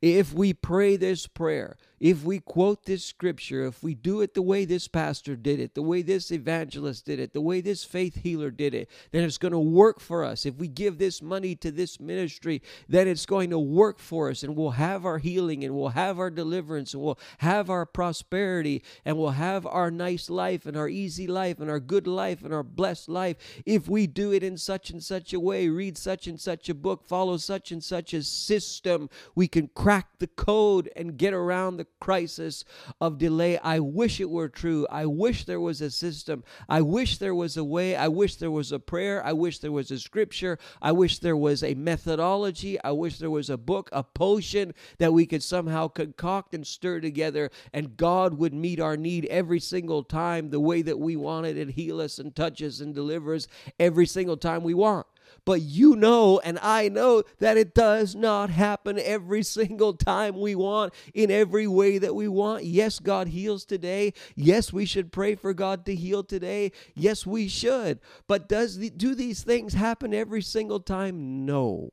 [0.00, 4.40] If we pray this prayer, if we quote this scripture, if we do it the
[4.40, 8.22] way this pastor did it, the way this evangelist did it, the way this faith
[8.22, 10.46] healer did it, then it's going to work for us.
[10.46, 14.42] If we give this money to this ministry, then it's going to work for us
[14.42, 18.82] and we'll have our healing and we'll have our deliverance and we'll have our prosperity
[19.04, 22.54] and we'll have our nice life and our easy life and our good life and
[22.54, 23.36] our blessed life
[23.66, 26.74] if we do it in such and such a way, read such and such a
[26.74, 31.76] book, follow such and such a system, we can crack the code and get around
[31.76, 32.64] the crisis
[33.00, 33.58] of delay.
[33.58, 34.86] I wish it were true.
[34.90, 36.44] I wish there was a system.
[36.68, 37.96] I wish there was a way.
[37.96, 39.24] I wish there was a prayer.
[39.24, 40.58] I wish there was a scripture.
[40.80, 42.80] I wish there was a methodology.
[42.82, 47.00] I wish there was a book, a potion that we could somehow concoct and stir
[47.00, 51.46] together, and God would meet our need every single time the way that we want
[51.46, 53.46] it and heal us and touch us and deliver us
[53.78, 55.06] every single time we want.
[55.44, 60.54] But you know, and I know that it does not happen every single time we
[60.54, 62.64] want, in every way that we want.
[62.64, 64.12] Yes, God heals today.
[64.34, 66.72] Yes, we should pray for God to heal today.
[66.94, 68.00] Yes, we should.
[68.26, 71.44] But does the, do these things happen every single time?
[71.46, 71.90] No,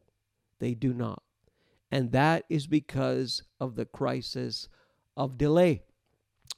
[0.60, 1.24] they do not.
[1.92, 4.68] And that is because of the crisis
[5.16, 5.84] of delay.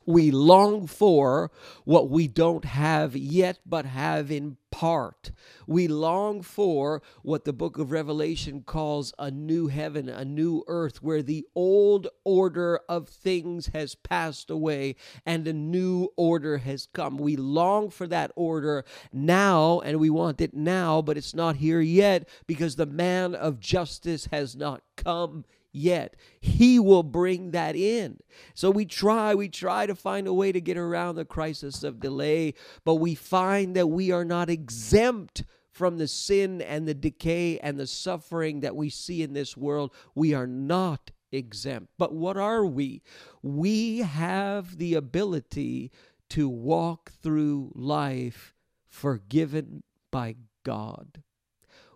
[0.05, 1.51] We long for
[1.85, 5.31] what we don't have yet, but have in part.
[5.67, 11.03] We long for what the book of Revelation calls a new heaven, a new earth,
[11.03, 14.95] where the old order of things has passed away
[15.27, 17.17] and a new order has come.
[17.17, 21.81] We long for that order now, and we want it now, but it's not here
[21.81, 26.15] yet because the man of justice has not come yet.
[26.39, 28.20] He will bring that in.
[28.53, 31.99] So we try, we try to find a way to get around the crisis of
[31.99, 32.53] delay,
[32.84, 37.80] but we find that we are not exempt from the sin and the decay and
[37.80, 39.93] the suffering that we see in this world.
[40.15, 41.89] We are not exempt.
[41.97, 43.01] But what are we?
[43.41, 45.91] We have the ability
[46.30, 48.53] to walk through life
[48.89, 51.24] forgiven by God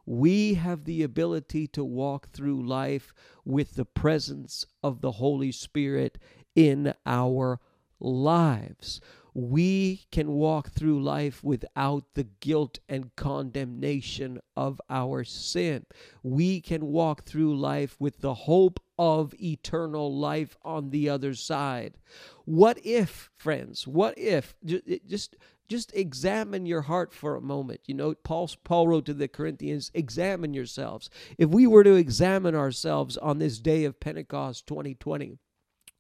[0.06, 3.14] we have the ability to walk through life
[3.46, 6.18] with the presence of the Holy Spirit
[6.56, 7.60] in our
[8.00, 9.00] lives.
[9.36, 15.88] We can walk through life without the guilt and condemnation of our sin.
[16.22, 21.98] We can walk through life with the hope of eternal life on the other side.
[22.46, 25.36] What if, friends, what if, just
[25.68, 27.82] just examine your heart for a moment.
[27.86, 31.10] You know, Paul, Paul wrote to the Corinthians, examine yourselves.
[31.38, 35.38] If we were to examine ourselves on this day of Pentecost 2020,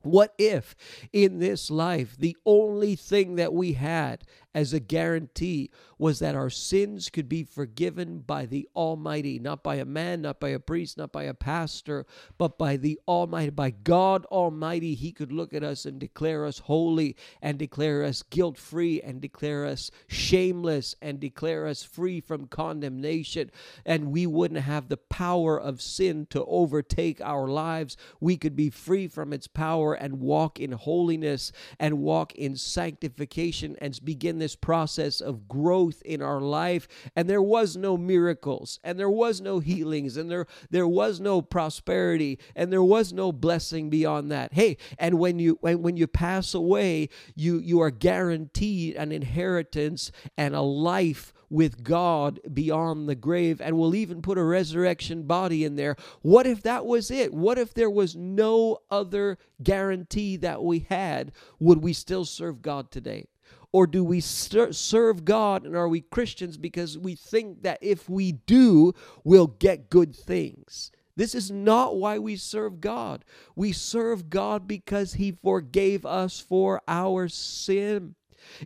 [0.03, 0.75] what if
[1.11, 4.23] in this life the only thing that we had
[4.55, 9.75] as a guarantee was that our sins could be forgiven by the Almighty, not by
[9.75, 12.05] a man, not by a priest, not by a pastor,
[12.37, 14.93] but by the Almighty, by God Almighty.
[14.95, 19.21] He could look at us and declare us holy and declare us guilt free and
[19.21, 23.49] declare us shameless and declare us free from condemnation.
[23.85, 27.97] And we wouldn't have the power of sin to overtake our lives.
[28.19, 33.75] We could be free from its power and walk in holiness and walk in sanctification
[33.79, 36.87] and begin this process of growth in our life.
[37.15, 41.41] And there was no miracles and there was no healings and there there was no
[41.41, 44.53] prosperity and there was no blessing beyond that.
[44.53, 50.11] Hey and when you when, when you pass away you you are guaranteed an inheritance
[50.37, 55.63] and a life with God beyond the grave, and we'll even put a resurrection body
[55.63, 55.95] in there.
[56.23, 57.31] What if that was it?
[57.31, 61.31] What if there was no other guarantee that we had?
[61.59, 63.27] Would we still serve God today?
[63.71, 68.31] Or do we serve God and are we Christians because we think that if we
[68.31, 68.93] do,
[69.23, 70.91] we'll get good things?
[71.15, 73.23] This is not why we serve God.
[73.55, 78.15] We serve God because He forgave us for our sin.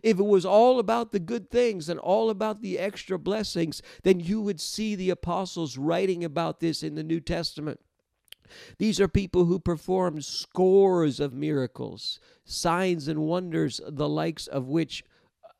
[0.02, 4.20] If it was all about the good things and all about the extra blessings, then
[4.20, 7.80] you would see the apostles writing about this in the New Testament.
[8.78, 15.04] These are people who performed scores of miracles, signs and wonders, the likes of which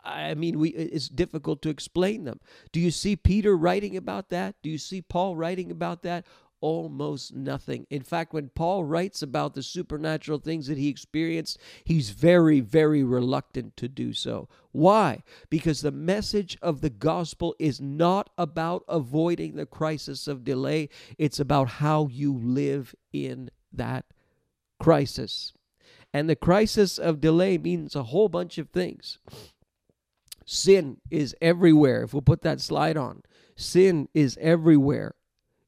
[0.05, 2.41] I mean, we it's difficult to explain them.
[2.73, 4.55] Do you see Peter writing about that?
[4.63, 6.25] Do you see Paul writing about that?
[6.61, 7.87] Almost nothing.
[7.89, 13.05] In fact, when Paul writes about the supernatural things that he experienced, he's very, very
[13.05, 14.49] reluctant to do so.
[14.73, 15.23] Why?
[15.51, 21.39] Because the message of the gospel is not about avoiding the crisis of delay, it's
[21.39, 24.07] about how you live in that
[24.81, 25.53] crisis.
[26.13, 29.19] And the crisis of delay means a whole bunch of things.
[30.45, 32.05] Sin is everywhere.
[32.05, 33.23] If we'll put that slide on,
[33.55, 35.15] sin is everywhere.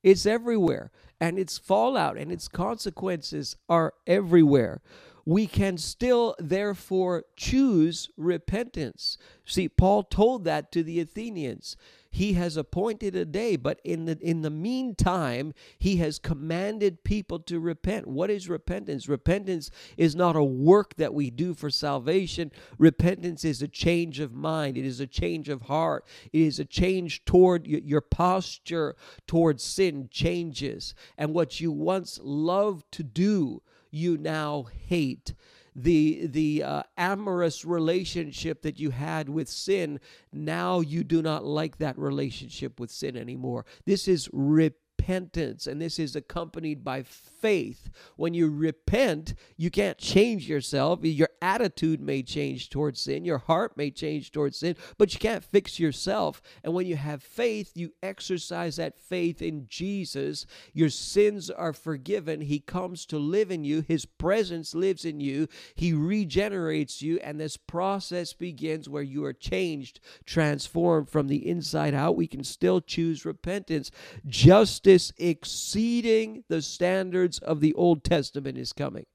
[0.03, 0.90] It's everywhere.
[1.20, 4.80] And its fallout and its consequences are everywhere.
[5.26, 9.18] we can still therefore choose repentance.
[9.44, 11.76] See, Paul told that to the Athenians.
[12.13, 17.39] He has appointed a day, but in the in the meantime, he has commanded people
[17.41, 18.09] to repent.
[18.09, 19.09] What is repentance?
[19.09, 22.51] Repentance is not a work that we do for salvation.
[22.79, 24.77] Repentance is a change of mind.
[24.77, 26.05] It is a change of heart.
[26.33, 28.97] It is a change toward your posture
[29.29, 30.95] towards sin changes.
[31.17, 35.35] And what you once loved to do, you now hate
[35.75, 40.01] the the uh, amorous relationship that you had with sin
[40.33, 43.64] now you do not like that relationship with sin anymore.
[43.85, 47.90] This is repentance and this is accompanied by faith.
[48.16, 51.01] When you repent, you can't change yourself.
[51.03, 55.44] Your attitude may change towards sin, your heart may change towards sin, but you can't
[55.44, 56.42] fix yourself.
[56.62, 60.46] And when you have faith, you exercise that faith in Jesus.
[60.72, 62.42] Your sins are forgiven.
[62.42, 67.40] He comes to live in you, His presence lives in you, He regenerates you, and
[67.40, 72.16] this process begins where you are changed, transformed from the inside out.
[72.16, 73.90] We can still choose repentance.
[74.26, 79.07] Justice exceeding the standards of the Old Testament is coming.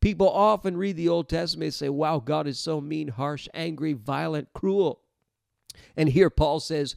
[0.00, 3.92] People often read the Old Testament and say, wow, God is so mean, harsh, angry,
[3.92, 5.00] violent, cruel.
[5.96, 6.96] And here Paul says,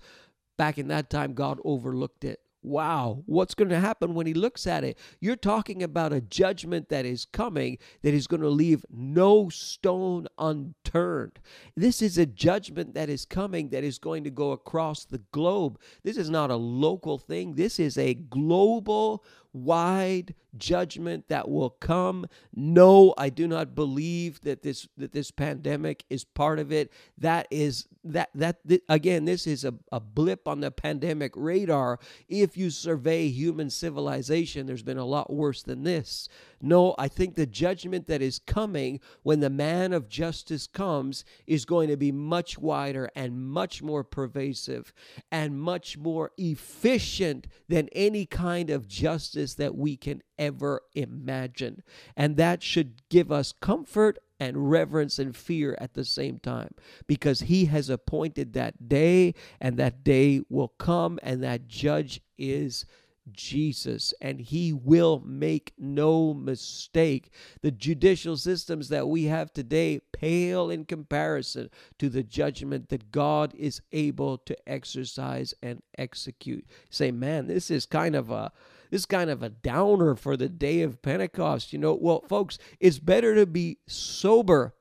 [0.57, 4.66] back in that time, God overlooked it wow, what's going to happen when he looks
[4.66, 4.97] at it?
[5.20, 10.28] You're talking about a judgment that is coming that is going to leave no stone
[10.38, 11.39] unturned.
[11.76, 15.80] This is a judgment that is coming that is going to go across the globe.
[16.03, 19.24] This is not a local thing, this is a global
[19.56, 22.26] wide judgment that will come.
[22.53, 26.91] No i do not believe that this that this pandemic is part of it.
[27.18, 28.58] That is that that
[28.89, 31.99] again this is a, a blip on the pandemic radar.
[32.28, 36.30] If you survey human civilization there's been a lot worse than this.
[36.62, 41.66] No, I think the judgment that is coming when the man of justice comes is
[41.66, 44.93] going to be much wider and much more pervasive
[45.32, 51.84] and much more efficient than any kind of justice that we can ever imagine.
[52.18, 56.74] And that should give us comfort and reverence and fear at the same time
[57.06, 62.86] because he has appointed that day and that day will come and that judge is
[63.32, 67.32] Jesus, and he will make no mistake.
[67.62, 71.70] The judicial systems that we have today pale in comparison
[72.00, 76.66] to the judgment that God is able to exercise and execute.
[76.89, 78.52] Say, man, this is kind of a
[78.96, 81.74] this kind of a downer for the day of Pentecost.
[81.74, 84.74] You know, well, folks, it's better to be sober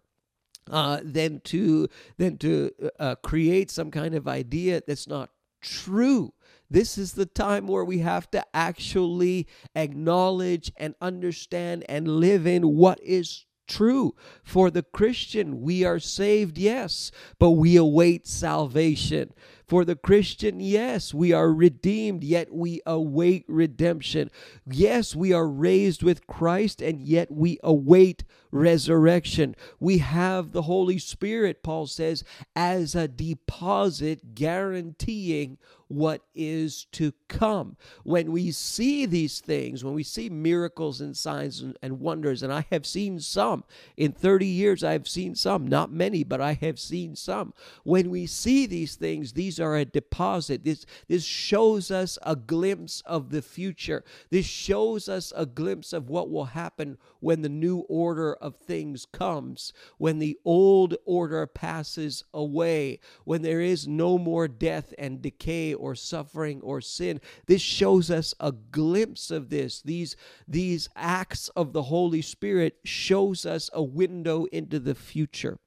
[0.71, 6.33] uh, than to than to uh, create some kind of idea that's not true.
[6.71, 12.77] This is the time where we have to actually acknowledge and understand and live in
[12.77, 14.15] what is true.
[14.45, 17.11] For the Christian, we are saved, yes,
[17.41, 19.33] but we await salvation.
[19.75, 24.31] For the Christian, yes, we are redeemed, yet we await redemption.
[24.65, 28.23] Yes, we are raised with Christ, and yet we await
[28.53, 29.57] resurrection.
[29.81, 32.23] We have the Holy Spirit, Paul says,
[32.55, 35.59] as a deposit guaranteeing
[35.89, 37.77] what is to come.
[38.03, 42.53] When we see these things, when we see miracles and signs and, and, wonders, and
[42.53, 43.65] I have seen some
[43.97, 47.55] in 30 years, I have seen some, not many, but I have seen some.
[47.85, 50.65] When we see these things, these are a deposit.
[50.65, 54.05] This, this shows us a glimpse of the future.
[54.31, 59.07] This shows us a glimpse of what will happen when the new order of things
[59.07, 65.73] comes, when the old order passes away, when there is no more death and decay
[65.73, 67.21] or suffering or sin.
[67.47, 69.81] This shows us a glimpse of this.
[69.81, 75.59] These, these acts of the Holy Spirit shows us a window into the future.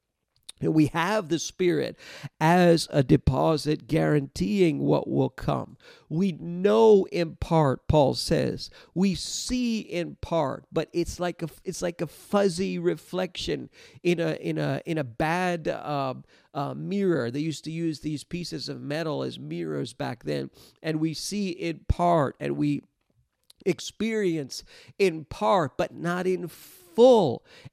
[0.62, 1.98] We have the Spirit
[2.40, 5.78] as a deposit guaranteeing what will come.
[6.10, 8.70] We know in part, Paul says.
[8.96, 13.70] We see in part, but it's like a it's like a fuzzy reflection
[14.04, 16.16] in a in a in a bad uh,
[16.54, 17.30] uh, mirror.
[17.30, 20.50] They used to use these pieces of metal as mirrors back then,
[20.82, 22.82] and we see in part, and we
[23.66, 24.64] experience
[24.98, 26.87] in part, but not in full.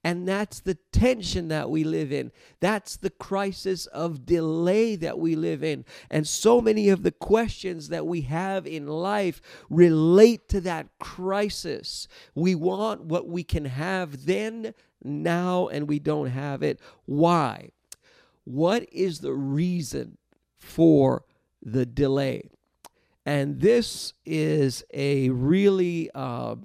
[0.03, 2.31] And that's the tension that we live in.
[2.61, 5.85] That's the crisis of delay that we live in.
[6.11, 12.07] And so many of the questions that we have in life relate to that crisis.
[12.35, 16.81] We want what we can have then, now, and we don't have it.
[17.07, 17.71] Why?
[18.45, 20.19] What is the reason
[20.59, 21.25] for
[21.63, 22.51] the delay?
[23.27, 26.57] And this is a really uh,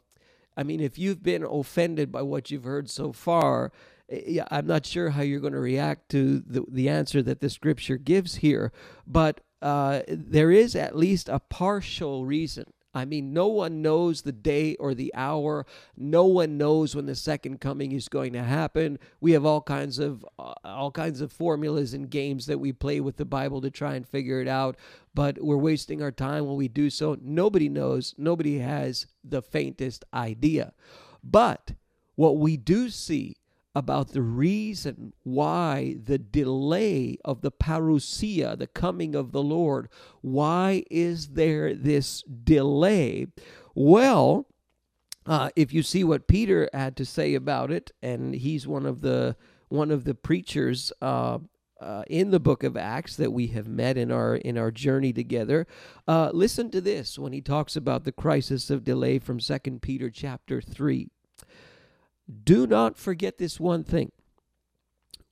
[0.60, 3.72] I mean, if you've been offended by what you've heard so far,
[4.10, 7.50] eh, I'm not sure how you're going to react to the, the answer that the
[7.50, 8.74] scripture gives here,
[9.08, 12.66] but uh, there is at least a partial reason
[13.00, 15.66] I mean, no one knows the day or the hour.
[15.98, 19.00] No one knows when the second coming is going to happen.
[19.20, 23.00] We have all kinds of uh, all kinds of formulas and games that we play
[23.00, 24.78] with the Bible to try and figure it out,
[25.16, 27.18] but we're wasting our time when we do so.
[27.22, 28.14] Nobody knows.
[28.18, 30.74] Nobody has the faintest idea.
[31.24, 31.72] But
[32.16, 33.38] what we do see
[33.76, 39.90] about the reason why the delay of the parousia, the coming of the Lord.
[40.22, 43.28] Why is there this delay?
[43.76, 44.48] Well,
[45.26, 49.02] uh, if you see what Peter had to say about it, and he's one of
[49.02, 49.36] the
[49.68, 51.38] one of the preachers uh,
[51.80, 55.14] uh, in the book of Acts that we have met in our in our journey
[55.14, 55.68] together.
[56.08, 60.10] Uh, listen to this when he talks about the crisis of delay from Second Peter
[60.10, 61.12] chapter three.
[62.44, 64.12] Do not forget this one thing.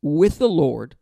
[0.02, 0.96] With the Lord,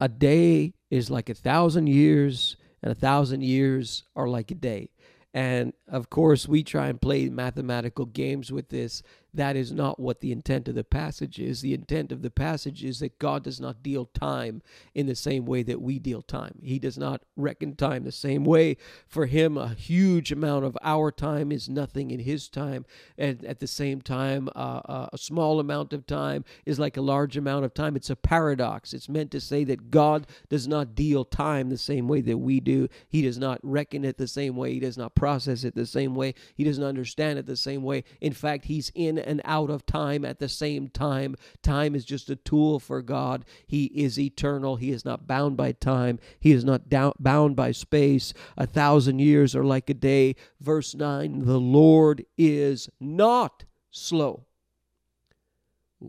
[0.00, 4.90] a day is like a thousand years, and a thousand years are like a day.
[5.34, 9.02] And of course, we try and play mathematical games with this
[9.34, 11.62] that is not what the intent of the passage is.
[11.62, 14.62] The intent of the passage is that God does not deal time
[14.94, 16.58] in the same way that we deal time.
[16.62, 18.76] He does not reckon time the same way.
[19.06, 22.84] For Him, a huge amount of our time is nothing in His time.
[23.16, 27.02] And at the same time, uh, uh, a small amount of time is like a
[27.02, 27.96] large amount of time.
[27.96, 28.92] It's a paradox.
[28.92, 32.60] It's meant to say that God does not deal time the same way that we
[32.60, 32.88] do.
[33.08, 34.74] He does not reckon it the same way.
[34.74, 36.34] He does not process it the same way.
[36.54, 38.04] He doesn't understand it the same way.
[38.20, 41.36] In fact, He's in and out of time at the same time.
[41.62, 43.44] Time is just a tool for God.
[43.66, 44.76] He is eternal.
[44.76, 46.18] He is not bound by time.
[46.40, 48.32] He is not down, bound by space.
[48.56, 50.36] A thousand years are like a day.
[50.60, 54.46] Verse 9 The Lord is not slow.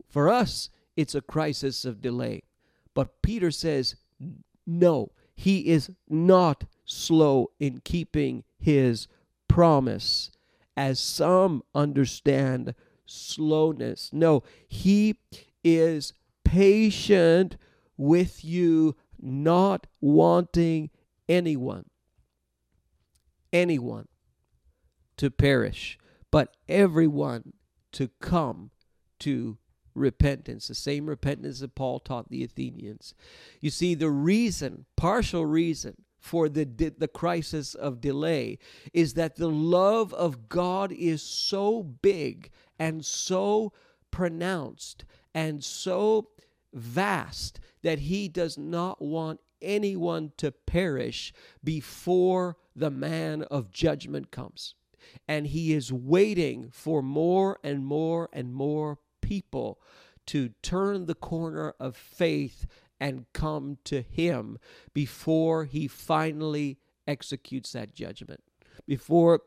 [0.09, 2.43] For us, it's a crisis of delay.
[2.93, 3.95] But Peter says,
[4.65, 9.07] no, he is not slow in keeping his
[9.47, 10.31] promise,
[10.75, 12.73] as some understand
[13.13, 14.09] slowness.
[14.11, 15.19] No, He
[15.63, 17.57] is patient
[17.97, 20.89] with you, not wanting
[21.29, 21.85] anyone,
[23.51, 24.07] anyone
[25.17, 25.97] to perish,
[26.31, 27.53] but everyone
[27.93, 28.71] to come
[29.19, 29.57] to
[29.95, 33.13] repentance, the same repentance that Paul taught the Athenians.
[33.61, 38.57] You see, the reason, partial reason, for the the crisis of delay
[38.93, 42.49] is that the love of God is so big
[42.79, 43.71] and so
[44.11, 46.29] pronounced and so
[46.73, 54.75] vast that he does not want anyone to perish before the man of judgment comes.
[55.27, 59.79] And he is waiting for more and more and more people
[60.27, 62.65] to turn the corner of faith
[62.99, 64.57] and come to Him
[64.93, 68.41] before He finally executes that judgment,
[68.87, 69.41] before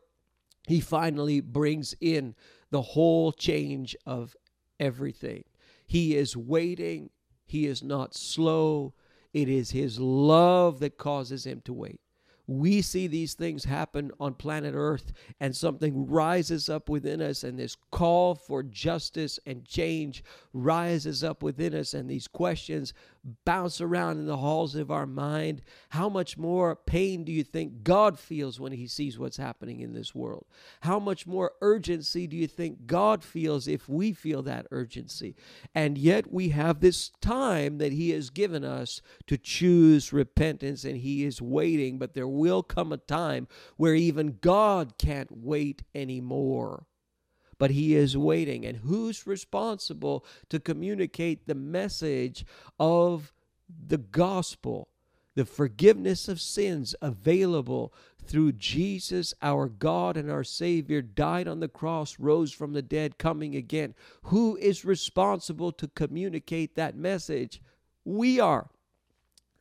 [0.67, 2.35] He finally brings in
[2.71, 4.37] the whole change of
[4.79, 5.45] everything.
[5.87, 7.11] He is waiting,
[7.47, 8.95] He is not slow.
[9.33, 12.01] It is His love that causes Him to wait
[12.47, 17.59] we see these things happen on planet Earth, and something rises up within us, and
[17.59, 22.95] this call for justice and change rises up within us, and these questions
[23.45, 25.63] bounce around in the halls of our mind.
[25.91, 29.93] How much more pain do you think God feels when He sees what's happening in
[29.93, 30.47] this world?
[30.81, 35.35] How much more urgency do you think God feels if we feel that urgency?
[35.75, 40.99] And yet we have this time that He has given us to choose repentance, and
[40.99, 46.87] He is waiting, but there will come a time where even God can't wait anymore.
[47.59, 48.67] But he is waiting.
[48.67, 52.45] And who's responsible to communicate the message
[52.79, 53.33] of
[53.69, 54.89] the gospel,
[55.35, 57.93] the forgiveness of sins available
[58.25, 63.19] through Jesus, our God and our Savior, died on the cross, rose from the dead,
[63.19, 63.95] coming again?
[64.25, 67.63] Who is responsible to communicate that message?
[68.05, 68.69] We are.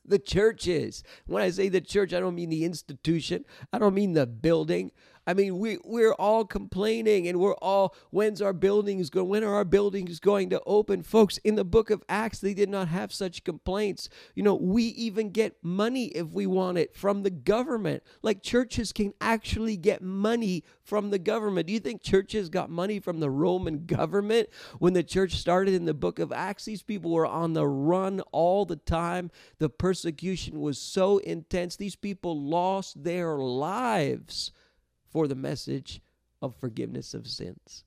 [0.07, 1.03] The church is.
[1.25, 4.91] When I say the church, I don't mean the institution, I don't mean the building.
[5.27, 9.55] I mean, we we're all complaining and we're all when's our buildings going when are
[9.55, 11.01] our buildings going to open?
[11.03, 14.09] Folks, in the book of Acts, they did not have such complaints.
[14.35, 18.03] You know, we even get money if we want it from the government.
[18.21, 21.67] Like churches can actually get money from the government.
[21.67, 25.85] Do you think churches got money from the Roman government when the church started in
[25.85, 26.65] the book of Acts?
[26.65, 29.31] These people were on the run all the time.
[29.57, 31.75] The persecution was so intense.
[31.75, 34.51] These people lost their lives
[35.15, 36.01] for the message
[36.41, 37.85] of forgiveness of sins.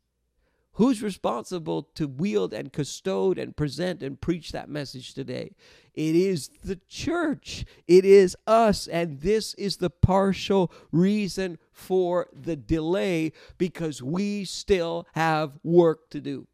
[0.73, 5.55] Who's responsible to wield and custode and present and preach that message today?
[5.93, 7.67] It is the church.
[7.87, 8.87] It is us.
[8.87, 16.23] And this is the partial reason for the delay because we still have work to
[16.23, 16.47] do.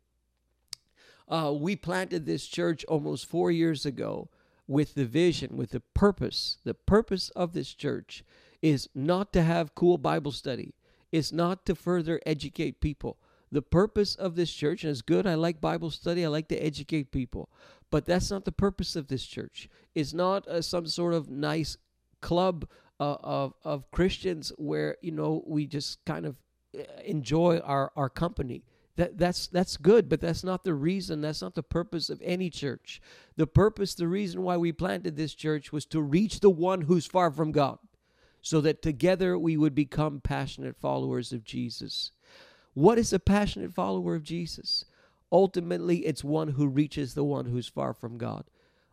[1.29, 4.29] Uh, we planted this church almost four years ago
[4.66, 6.59] with the vision, with the purpose.
[6.64, 8.25] The purpose of this church
[8.65, 10.75] is not to have cool Bible study,
[11.12, 13.19] it's not to further educate people
[13.55, 15.29] the purpose of this church, and it's good.
[15.29, 16.25] I like Bible study.
[16.25, 17.49] I like to educate people,
[17.89, 19.69] but that's not the purpose of this church.
[19.95, 21.77] It's not uh, some sort of nice
[22.21, 26.37] club uh, of of Christians where you know we just kind of
[26.77, 28.65] uh, enjoy our our company.
[28.97, 31.21] That that's that's good, but that's not the reason.
[31.21, 33.01] That's not the purpose of any church.
[33.37, 37.07] The purpose, the reason why we planted this church was to reach the one who's
[37.07, 37.79] far from God,
[38.45, 42.12] so that together we would become passionate followers of Jesus.
[42.74, 44.84] What is a passionate follower of Jesus?
[45.32, 48.45] Ultimately, it's one who reaches the one who's far from God.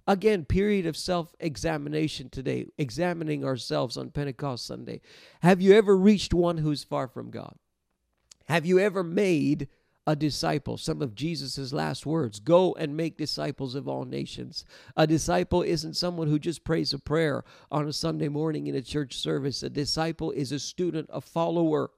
[0.08, 5.02] Again, period of self examination today, examining ourselves on Pentecost Sunday.
[5.41, 7.56] Have you ever reached one who's far from God?
[8.45, 9.68] Have you ever made
[10.08, 10.78] a disciple?
[10.78, 14.66] Some of Jesus' last words go and make disciples of all nations.
[14.97, 18.82] A disciple isn't someone who just prays a prayer on a Sunday morning in a
[18.82, 19.64] church service.
[19.64, 21.91] A disciple is a student, a follower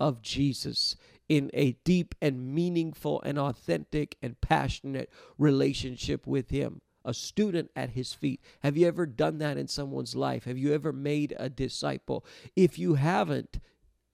[0.00, 0.96] of Jesus
[1.28, 6.80] in a deep and meaningful and authentic and passionate relationship with Him.
[7.04, 8.40] A student at His feet.
[8.62, 10.44] Have you ever done that in someone's life?
[10.44, 12.24] Have you ever made a disciple?
[12.56, 13.60] If you haven't,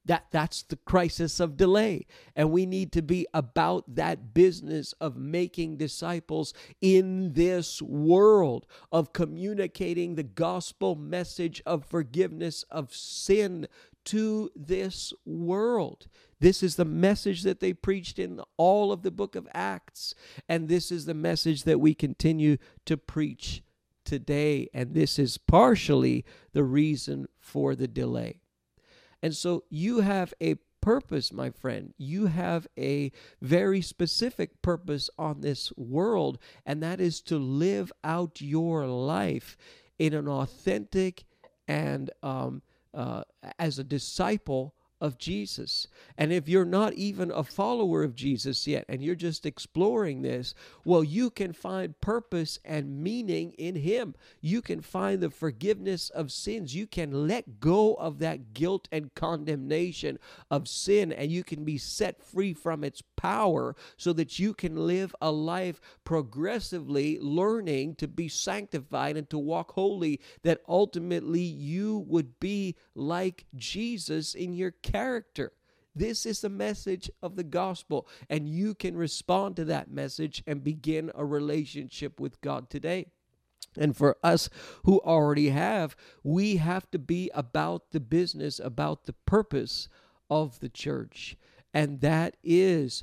[0.04, 5.16] that that's the crisis of delay and we need to be about that business of
[5.16, 13.66] making disciples in this world of communicating the gospel message of forgiveness of sin
[14.04, 16.06] to this world.
[16.40, 20.14] This is the message that they preached in all of the book of Acts.
[20.48, 23.62] And this is the message that we continue to preach
[24.04, 24.68] today.
[24.74, 28.40] And this is partially the reason for the delay.
[29.24, 31.94] And so you have a purpose, my friend.
[31.96, 33.10] You have a
[33.40, 39.56] very specific purpose on this world, and that is to live out your life
[39.98, 41.24] in an authentic
[41.66, 42.60] and um,
[42.92, 43.22] uh,
[43.58, 45.86] as a disciple of Jesus.
[46.16, 50.54] And if you're not even a follower of Jesus yet and you're just exploring this,
[50.82, 54.14] well, you can find purpose and meaning in Him.
[54.40, 56.74] You can find the forgiveness of sins.
[56.74, 60.18] You can let go of that guilt and condemnation
[60.50, 64.86] of sin and you can be set free from its power so that you can
[64.86, 72.06] live a life progressively learning to be sanctified and to walk holy, that ultimately you
[72.08, 75.52] would be like Jesus in your character.
[75.96, 80.62] This is the message of the gospel, and you can respond to that message and
[80.62, 83.06] begin a relationship with God today.
[83.76, 84.48] And for us
[84.84, 89.88] who already have, we have to be about the business, about the purpose
[90.30, 91.36] of the church.
[91.72, 93.02] And that is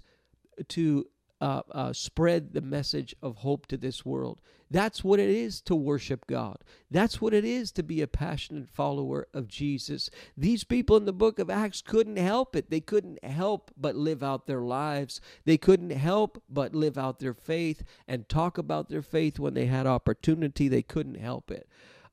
[0.70, 1.08] to
[1.42, 4.40] uh, uh, spread the message of hope to this world.
[4.70, 6.58] That's what it is to worship God.
[6.90, 10.10] That's what it is to be a passionate follower of Jesus.
[10.38, 12.70] These people in the book of Acts couldn't help it.
[12.70, 15.20] They couldn't help but live out their lives.
[15.44, 19.66] They couldn't help but live out their faith and talk about their faith when they
[19.66, 20.70] had opportunity.
[20.70, 21.68] They couldn't help it.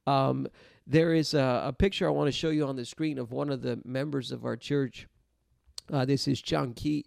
[0.07, 0.49] Um,
[0.87, 3.51] there is a, a, picture I want to show you on the screen of one
[3.51, 5.07] of the members of our church.
[5.93, 7.05] Uh, this is Chang Ki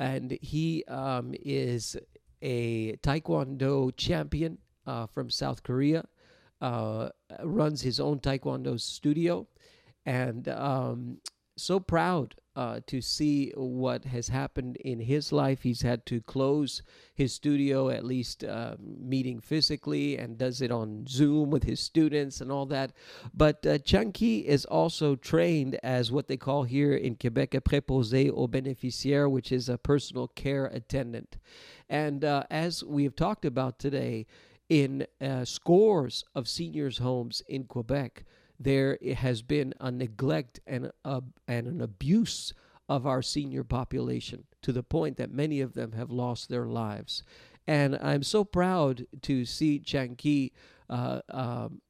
[0.00, 1.94] and he um, is
[2.40, 6.04] a Taekwondo champion uh, from South Korea.
[6.60, 7.10] Uh,
[7.42, 9.46] runs his own Taekwondo studio,
[10.04, 11.18] and um,
[11.56, 15.62] so proud uh, to see what has happened in his life.
[15.62, 16.82] He's had to close
[17.14, 22.42] his studio, at least uh, meeting physically, and does it on Zoom with his students
[22.42, 22.92] and all that.
[23.32, 23.78] But uh,
[24.12, 29.30] Ki is also trained as what they call here in Quebec a préposé au bénéficiaire,
[29.30, 31.38] which is a personal care attendant.
[31.88, 34.26] And uh, as we have talked about today,
[34.68, 38.24] in uh, scores of seniors' homes in Quebec,
[38.60, 42.52] there has been a neglect and, a, and an abuse
[42.88, 47.22] of our senior population to the point that many of them have lost their lives.
[47.66, 50.52] And I'm so proud to see Chang Ki
[50.90, 51.80] uh, um,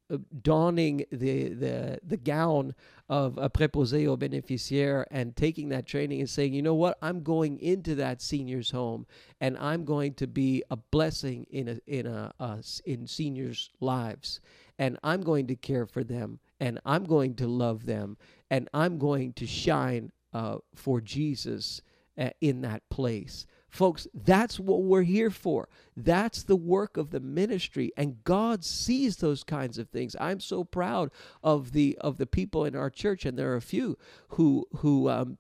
[0.43, 2.75] donning the, the, the gown
[3.09, 7.23] of a préposé au bénéficiaire and taking that training and saying, you know what, I'm
[7.23, 9.07] going into that senior's home
[9.41, 14.41] and I'm going to be a blessing in a, in a, uh, in seniors' lives
[14.79, 18.17] and I'm going to care for them and I'm going to love them
[18.51, 21.81] and I'm going to shine uh, for Jesus
[22.19, 23.47] uh, in that place.
[23.69, 25.69] Folks, that's what we're here for.
[25.97, 30.17] That's the work of the ministry and God sees those kinds of things.
[30.21, 31.11] I'm so proud
[31.43, 33.97] of the of the people in our church and there are a few
[34.31, 35.39] who who um,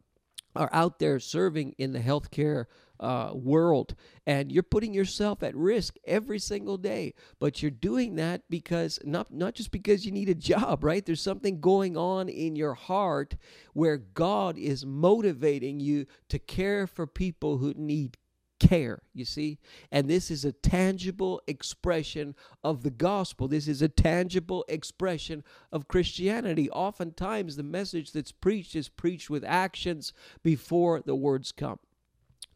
[0.57, 2.67] are out there serving in the healthcare
[3.01, 3.95] uh, world
[4.27, 9.33] and you're putting yourself at risk every single day but you're doing that because not
[9.33, 13.37] not just because you need a job right there's something going on in your heart
[13.73, 18.17] where God is motivating you to care for people who need
[18.61, 19.59] care, you see?
[19.91, 23.49] And this is a tangible expression of the gospel.
[23.49, 25.43] This is a tangible expression
[25.73, 26.71] of Christianity.
[26.71, 30.13] Oftentimes, the message that's preached is preached with actions
[30.45, 31.81] before the words come.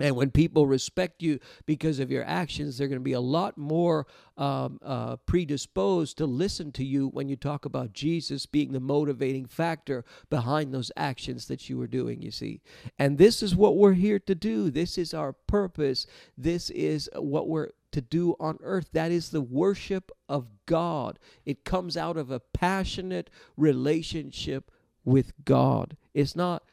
[0.01, 3.57] And when people respect you because of your actions, they're going to be a lot
[3.57, 8.80] more um, uh, predisposed to listen to you when you talk about Jesus being the
[8.80, 12.61] motivating factor behind those actions that you are doing, you see.
[12.99, 14.70] And this is what we're here to do.
[14.70, 16.07] This is our purpose.
[16.36, 18.88] This is what we're to do on earth.
[18.92, 21.20] That is the worship of God.
[21.45, 24.72] It comes out of a passionate relationship
[25.05, 25.97] with God.
[26.12, 26.64] It's not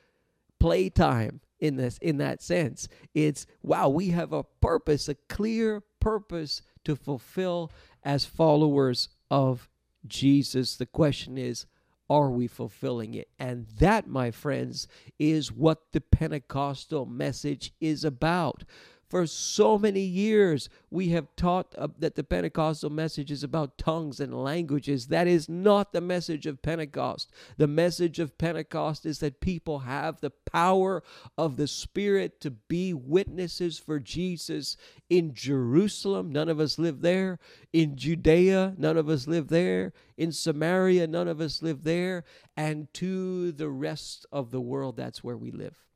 [0.59, 2.89] playtime in this in that sense.
[3.13, 7.71] It's wow, we have a purpose, a clear purpose to fulfill
[8.03, 9.69] as followers of
[10.05, 10.75] Jesus.
[10.75, 11.65] The question is,
[12.09, 13.29] are we fulfilling it?
[13.39, 14.87] And that, my friends,
[15.17, 18.65] is what the Pentecostal message is about.
[19.11, 24.21] For so many years, we have taught uh, that the Pentecostal message is about tongues
[24.21, 25.07] and languages.
[25.07, 27.29] That is not the message of Pentecost.
[27.57, 31.03] The message of Pentecost is that people have the power
[31.37, 34.77] of the Spirit to be witnesses for Jesus
[35.09, 36.31] in Jerusalem.
[36.31, 37.37] None of us live there.
[37.73, 39.91] In Judea, none of us live there.
[40.15, 42.23] In Samaria, none of us live there.
[42.55, 45.90] And to the rest of the world, that's where we live.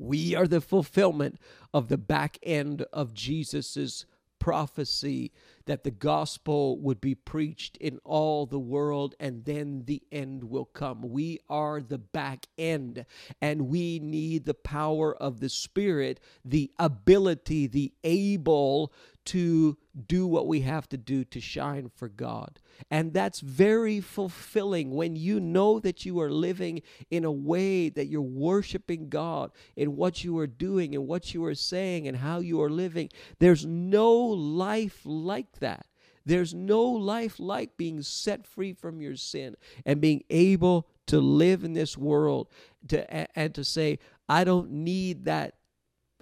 [0.00, 1.38] We are the fulfillment
[1.74, 4.06] of the back end of Jesus's
[4.38, 5.30] prophecy
[5.66, 10.64] that the gospel would be preached in all the world and then the end will
[10.64, 11.02] come.
[11.02, 13.04] We are the back end
[13.42, 18.94] and we need the power of the Spirit, the ability, the able
[19.30, 19.78] to
[20.08, 22.58] do what we have to do to shine for God.
[22.90, 28.08] And that's very fulfilling when you know that you are living in a way that
[28.08, 32.40] you're worshiping God in what you are doing and what you are saying and how
[32.40, 33.08] you are living.
[33.38, 35.86] There's no life like that.
[36.26, 39.54] There's no life like being set free from your sin
[39.86, 42.48] and being able to live in this world
[42.88, 45.54] to and to say I don't need that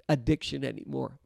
[0.07, 1.18] addiction anymore.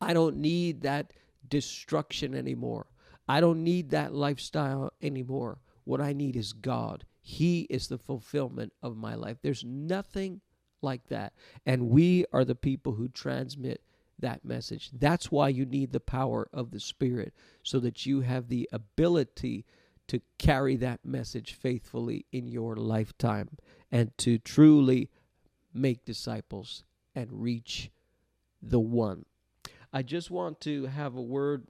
[0.00, 1.12] I don't need that
[1.48, 2.86] destruction anymore.
[3.28, 5.58] I don't need that lifestyle anymore.
[5.84, 7.04] What I need is God.
[7.20, 9.38] He is the fulfillment of my life.
[9.42, 10.40] There's nothing
[10.80, 11.32] like that.
[11.66, 13.82] And we are the people who transmit
[14.18, 14.90] that message.
[14.92, 19.64] That's why you need the power of the Spirit, so that you have the ability
[20.08, 23.48] to carry that message faithfully in your lifetime
[23.92, 25.10] and to truly
[25.74, 26.82] make disciples
[27.14, 27.90] and reach
[28.62, 29.24] the one.
[29.92, 31.66] I just want to have a word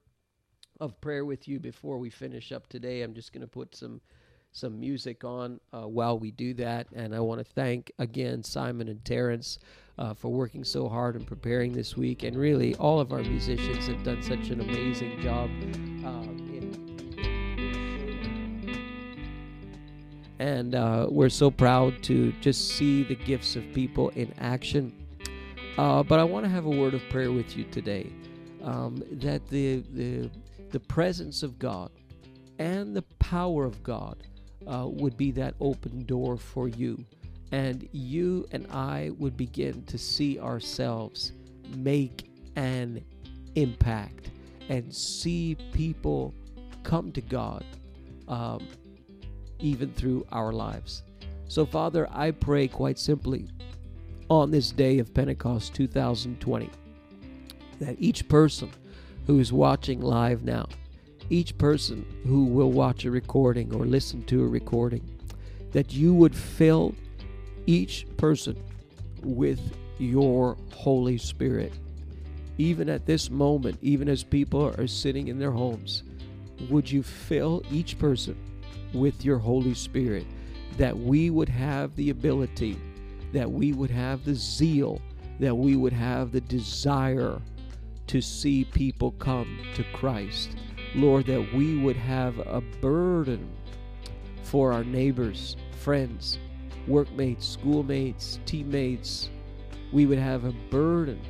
[0.81, 3.03] of prayer with you before we finish up today.
[3.03, 4.01] I'm just going to put some
[4.51, 8.89] some music on uh, while we do that, and I want to thank again Simon
[8.89, 9.59] and Terrence
[9.99, 13.87] uh, for working so hard and preparing this week, and really all of our musicians
[13.89, 15.51] have done such an amazing job.
[16.05, 16.39] Um,
[20.39, 24.93] and uh, we're so proud to just see the gifts of people in action.
[25.77, 28.11] Uh, but I want to have a word of prayer with you today.
[28.63, 30.29] Um, that the, the
[30.71, 31.91] the presence of God
[32.59, 34.23] and the power of God
[34.67, 37.05] uh, would be that open door for you,
[37.53, 41.33] and you and I would begin to see ourselves
[41.77, 43.05] make an
[43.55, 44.31] impact
[44.69, 46.35] and see people
[46.83, 47.65] come to God,
[48.27, 48.67] um,
[49.59, 51.03] even through our lives.
[51.47, 53.47] So, Father, I pray quite simply
[54.29, 56.71] on this day of Pentecost 2020
[57.81, 58.71] that each person
[59.27, 60.67] who is watching live now,
[61.31, 65.03] each person who will watch a recording or listen to a recording,
[65.73, 66.95] that you would fill
[67.67, 68.57] each person
[69.23, 69.61] with
[69.99, 71.73] your Holy Spirit.
[72.57, 76.03] Even at this moment, even as people are sitting in their homes,
[76.69, 78.37] would you fill each person
[78.93, 80.27] with your Holy Spirit
[80.77, 82.79] that we would have the ability
[83.33, 85.01] that we would have the zeal,
[85.41, 87.41] that we would have the desire
[88.07, 90.51] to see people come to Christ.
[90.95, 93.49] Lord, that we would have a burden
[94.43, 96.39] for our neighbors, friends,
[96.87, 99.29] workmates, schoolmates, teammates.
[99.93, 101.21] We would have a burden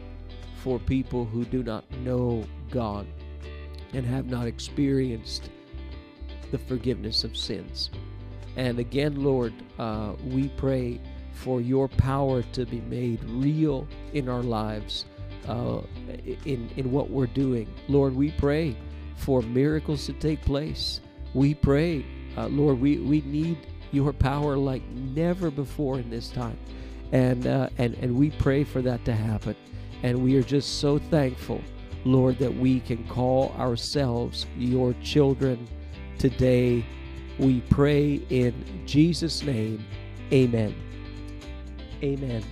[0.62, 3.07] for people who do not know God
[3.92, 5.51] and have not experienced
[6.51, 7.90] the forgiveness of sins.
[8.57, 11.01] And again, Lord, uh, we pray
[11.39, 15.05] for your power to be made real in our lives,
[15.47, 15.80] uh,
[16.45, 17.72] in, in what we're doing.
[17.89, 18.76] Lord, we pray
[19.16, 21.01] for miracles to take place.
[21.34, 22.05] We pray,
[22.36, 23.59] uh, Lord, we, we need
[23.93, 26.59] your power like never before in this time.
[27.12, 29.57] And, uh, and, and we pray for that to happen.
[30.03, 31.62] And we are just so thankful,
[32.05, 35.68] Lord, that we can call ourselves your children
[36.18, 36.84] today.
[37.39, 39.84] We pray in Jesus' name.
[40.32, 40.88] Amen.
[42.03, 42.44] Amen.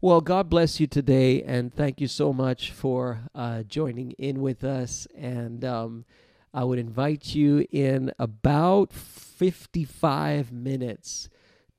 [0.00, 4.64] Well, God bless you today, and thank you so much for uh, joining in with
[4.64, 5.06] us.
[5.14, 6.04] And um,
[6.54, 11.28] I would invite you in about 55 minutes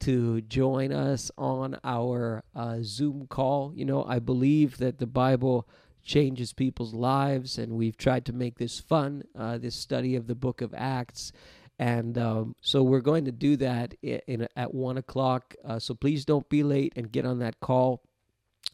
[0.01, 3.71] to join us on our uh, Zoom call.
[3.75, 5.67] You know, I believe that the Bible
[6.03, 10.35] changes people's lives, and we've tried to make this fun, uh, this study of the
[10.35, 11.31] book of Acts.
[11.79, 15.55] And um, so we're going to do that in, in at one o'clock.
[15.63, 18.01] Uh, so please don't be late and get on that call.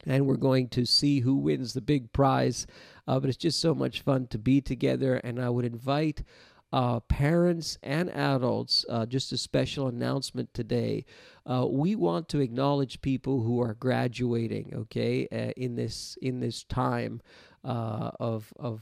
[0.05, 2.65] And we're going to see who wins the big prize.
[3.07, 5.15] Uh, but it's just so much fun to be together.
[5.15, 6.23] And I would invite
[6.71, 11.05] uh, parents and adults, uh, just a special announcement today.
[11.45, 16.63] Uh, we want to acknowledge people who are graduating, okay, uh, in this in this
[16.63, 17.21] time
[17.63, 18.81] of of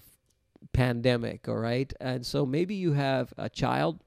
[0.74, 1.94] pandemic, all right.
[2.00, 4.00] And so maybe you have a child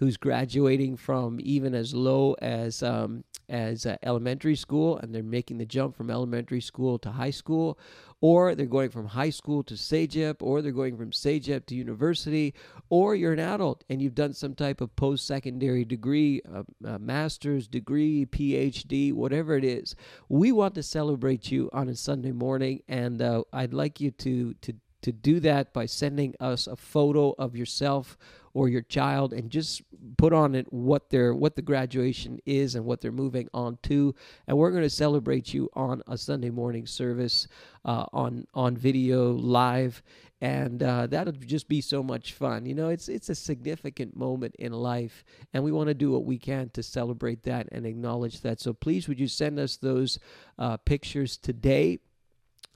[0.00, 5.58] who's graduating from even as low as um, as uh, elementary school and they're making
[5.58, 7.78] the jump from elementary school to high school
[8.22, 12.54] or they're going from high school to CEGEP or they're going from CEGEP to university
[12.88, 17.68] or you're an adult and you've done some type of post-secondary degree a, a master's
[17.68, 19.94] degree phd whatever it is.
[20.30, 24.54] We want to celebrate you on a sunday morning and uh, i'd like you to
[24.62, 24.72] to
[25.02, 28.18] to do that by sending us a photo of yourself
[28.52, 29.82] or your child and just
[30.16, 34.14] put on it what their what the graduation is and what they're moving on to.
[34.46, 37.48] And we're going to celebrate you on a sunday morning service
[37.84, 40.02] uh, on on video live.
[40.42, 42.64] And uh, that'll just be so much fun.
[42.66, 46.24] You know it's it's a significant moment in life and we want to do what
[46.24, 48.60] we can to celebrate that and acknowledge that.
[48.60, 50.18] So please would you send us those
[50.58, 51.98] uh, pictures today?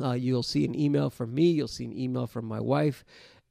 [0.01, 3.05] Uh, you'll see an email from me you'll see an email from my wife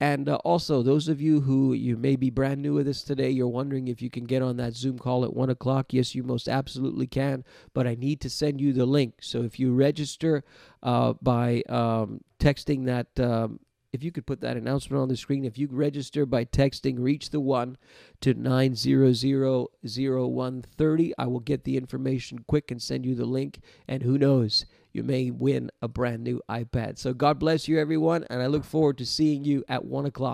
[0.04, 3.30] and uh, also, those of you who you may be brand new with us today,
[3.30, 5.94] you're wondering if you can get on that Zoom call at 1 o'clock.
[5.94, 9.14] Yes, you most absolutely can, but I need to send you the link.
[9.22, 10.44] So if you register
[10.82, 13.62] uh, by um, texting that, um,
[13.94, 17.30] if you could put that announcement on the screen, if you register by texting Reach
[17.30, 17.78] the One
[18.20, 23.62] to 9000130, I will get the information quick and send you the link.
[23.88, 24.66] And who knows?
[24.94, 26.98] You may win a brand new iPad.
[26.98, 30.32] So God bless you, everyone, and I look forward to seeing you at 1 o'clock.